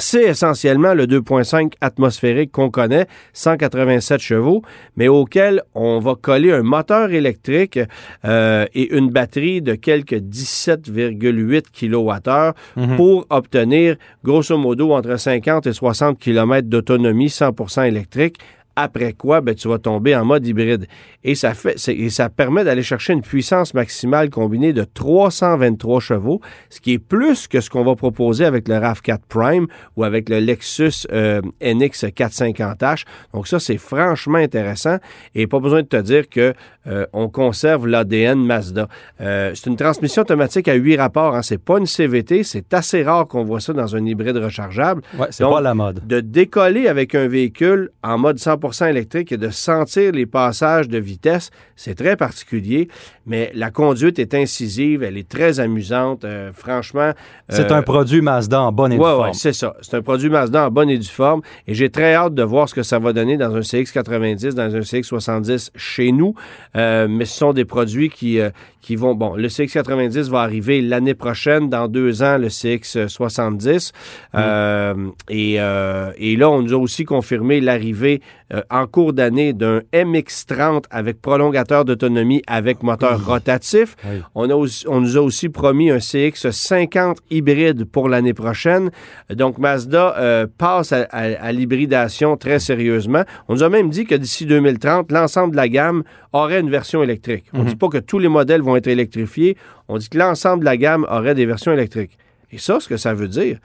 [0.00, 4.62] C'est essentiellement le 2.5 atmosphérique qu'on connaît, 187 chevaux,
[4.96, 7.78] mais auquel on va coller un moteur électrique
[8.24, 12.96] euh, et une batterie de quelques 17,8 kWh Mhm.
[12.96, 18.38] pour obtenir grosso modo entre 50 et 60 km d'autonomie 100% électrique.
[18.76, 20.86] Après quoi, ben, tu vas tomber en mode hybride.
[21.24, 26.40] Et ça, fait, et ça permet d'aller chercher une puissance maximale combinée de 323 chevaux,
[26.70, 29.66] ce qui est plus que ce qu'on va proposer avec le RAV4 Prime
[29.96, 33.04] ou avec le Lexus euh, NX 450H.
[33.34, 34.96] Donc ça, c'est franchement intéressant.
[35.34, 36.54] Et pas besoin de te dire que
[36.86, 38.88] euh, on conserve l'ADN Mazda.
[39.20, 41.34] Euh, c'est une transmission automatique à huit rapports.
[41.34, 41.42] Hein.
[41.42, 42.42] C'est pas une CVT.
[42.44, 45.02] C'est assez rare qu'on voit ça dans un hybride rechargeable.
[45.18, 46.06] Ouais, c'est Donc, pas la mode.
[46.06, 50.98] De décoller avec un véhicule en mode 100% électrique et de sentir les passages de
[50.98, 52.88] vitesse, c'est très particulier.
[53.26, 56.24] Mais la conduite est incisive, elle est très amusante.
[56.24, 57.12] euh, franchement,
[57.48, 59.22] C'est euh, un produit Mazda en bonne et due Ouais, forme.
[59.28, 59.74] ouais, c'est ça.
[59.82, 61.42] C'est un produit Mazda en bonne et due forme.
[61.66, 64.74] Et j'ai très hâte de voir ce que ça va donner dans un CX90, dans
[64.74, 66.34] un CX70 chez nous.
[66.76, 68.38] Euh, mais ce sont des produits qui,
[68.80, 69.14] qui vont.
[69.14, 73.92] Bon, le CX90 va arriver l'année prochaine, dans deux ans, le CX70.
[74.34, 74.94] Euh,
[75.28, 78.20] et, et là, on nous a aussi confirmé l'arrivée
[78.52, 83.96] euh, en cours d'année d'un MX-30 avec prolongateur d'autonomie avec moteur rotatif.
[84.04, 84.20] Oui.
[84.34, 88.90] On, a aussi- on nous a aussi promis un CX50 hybride pour l'année prochaine.
[89.30, 93.24] Donc, Mazda euh, passe à, à- à l'hybridation très sérieusement.
[93.48, 97.02] On nous a même dit que d'ici 2030, l'ensemble de la gamme aurait une version
[97.02, 97.44] électrique.
[97.52, 99.56] On ne dit pas que tous les modèles vont être électrifiés.
[99.88, 102.16] On dit que l'ensemble de la gamme aurait des versions électriques.
[102.52, 103.58] Et ça, ce que ça veut dire,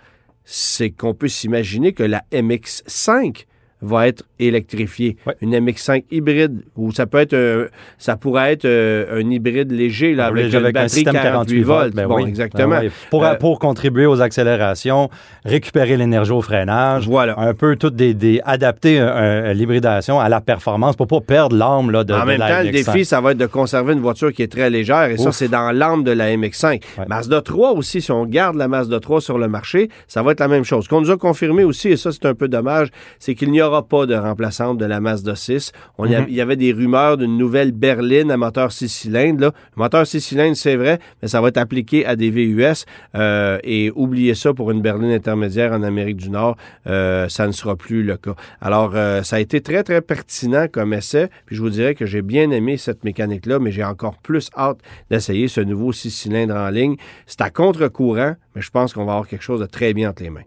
[0.43, 3.45] c'est qu'on peut s'imaginer que la MX5
[3.81, 5.17] va être électrifiée.
[5.27, 5.35] Ouais.
[5.41, 7.65] Une MX5 hybride, ou ça peut être un-
[7.97, 11.93] ça pourrait être euh, un hybride léger là, avec, Léger une batterie 48 volts.
[11.93, 12.69] ben bon, oui, exactement.
[12.69, 12.89] ben oui.
[13.09, 15.09] Pour, Euh, pour contribuer aux accélérations,
[15.43, 17.37] récupérer l'énergie au freinage, Voilà.
[17.39, 19.09] un peu tout des, des- adapter euh,
[19.49, 22.47] euh, l'hybridation à la performance pour pas perdre l'âme là, de, En de même la
[22.49, 22.71] temps, le MX-5.
[22.93, 25.49] défi, ça va être de conserver une voiture qui est très légère, et ça, c'est
[25.49, 26.81] dans l'âme de la MX5.
[26.97, 27.05] Ouais.
[27.07, 30.39] Mazda 3 aussi, si on garde la Mazda 3 sur le marché, ça va être
[30.39, 30.85] la même chose.
[30.85, 33.61] Ce qu'on nous a confirmé aussi, et ça, c'est un peu dommage, c'est qu'il n'y
[33.67, 35.71] aura pas de remplaçante de la Mazda 6.
[35.97, 36.25] On y a- Mhm.
[36.29, 39.41] Il y avait des rumeurs d'une nouvelle berline à moteur 6 cylindres.
[39.41, 39.51] Là.
[39.75, 42.85] Le moteur 6 cylindres, c'est vrai, mais ça va être appliqué à des VUS.
[43.15, 46.57] euh, et oubliez ça pour une berline intermédiaire en Amérique du Nord,
[46.87, 48.35] euh, ça ne sera plus le cas.
[48.61, 51.29] Alors, euh, ça a été très, très pertinent comme essai.
[51.45, 54.77] Puis je vous dirais que j'ai bien aimé cette mécanique-là, mais j'ai encore plus hâte
[55.09, 56.95] d'essayer ce nouveau 6 cylindres en ligne.
[57.25, 60.23] C'est à contre-courant, mais je pense qu'on va avoir quelque chose de très bien entre
[60.23, 60.41] les mains.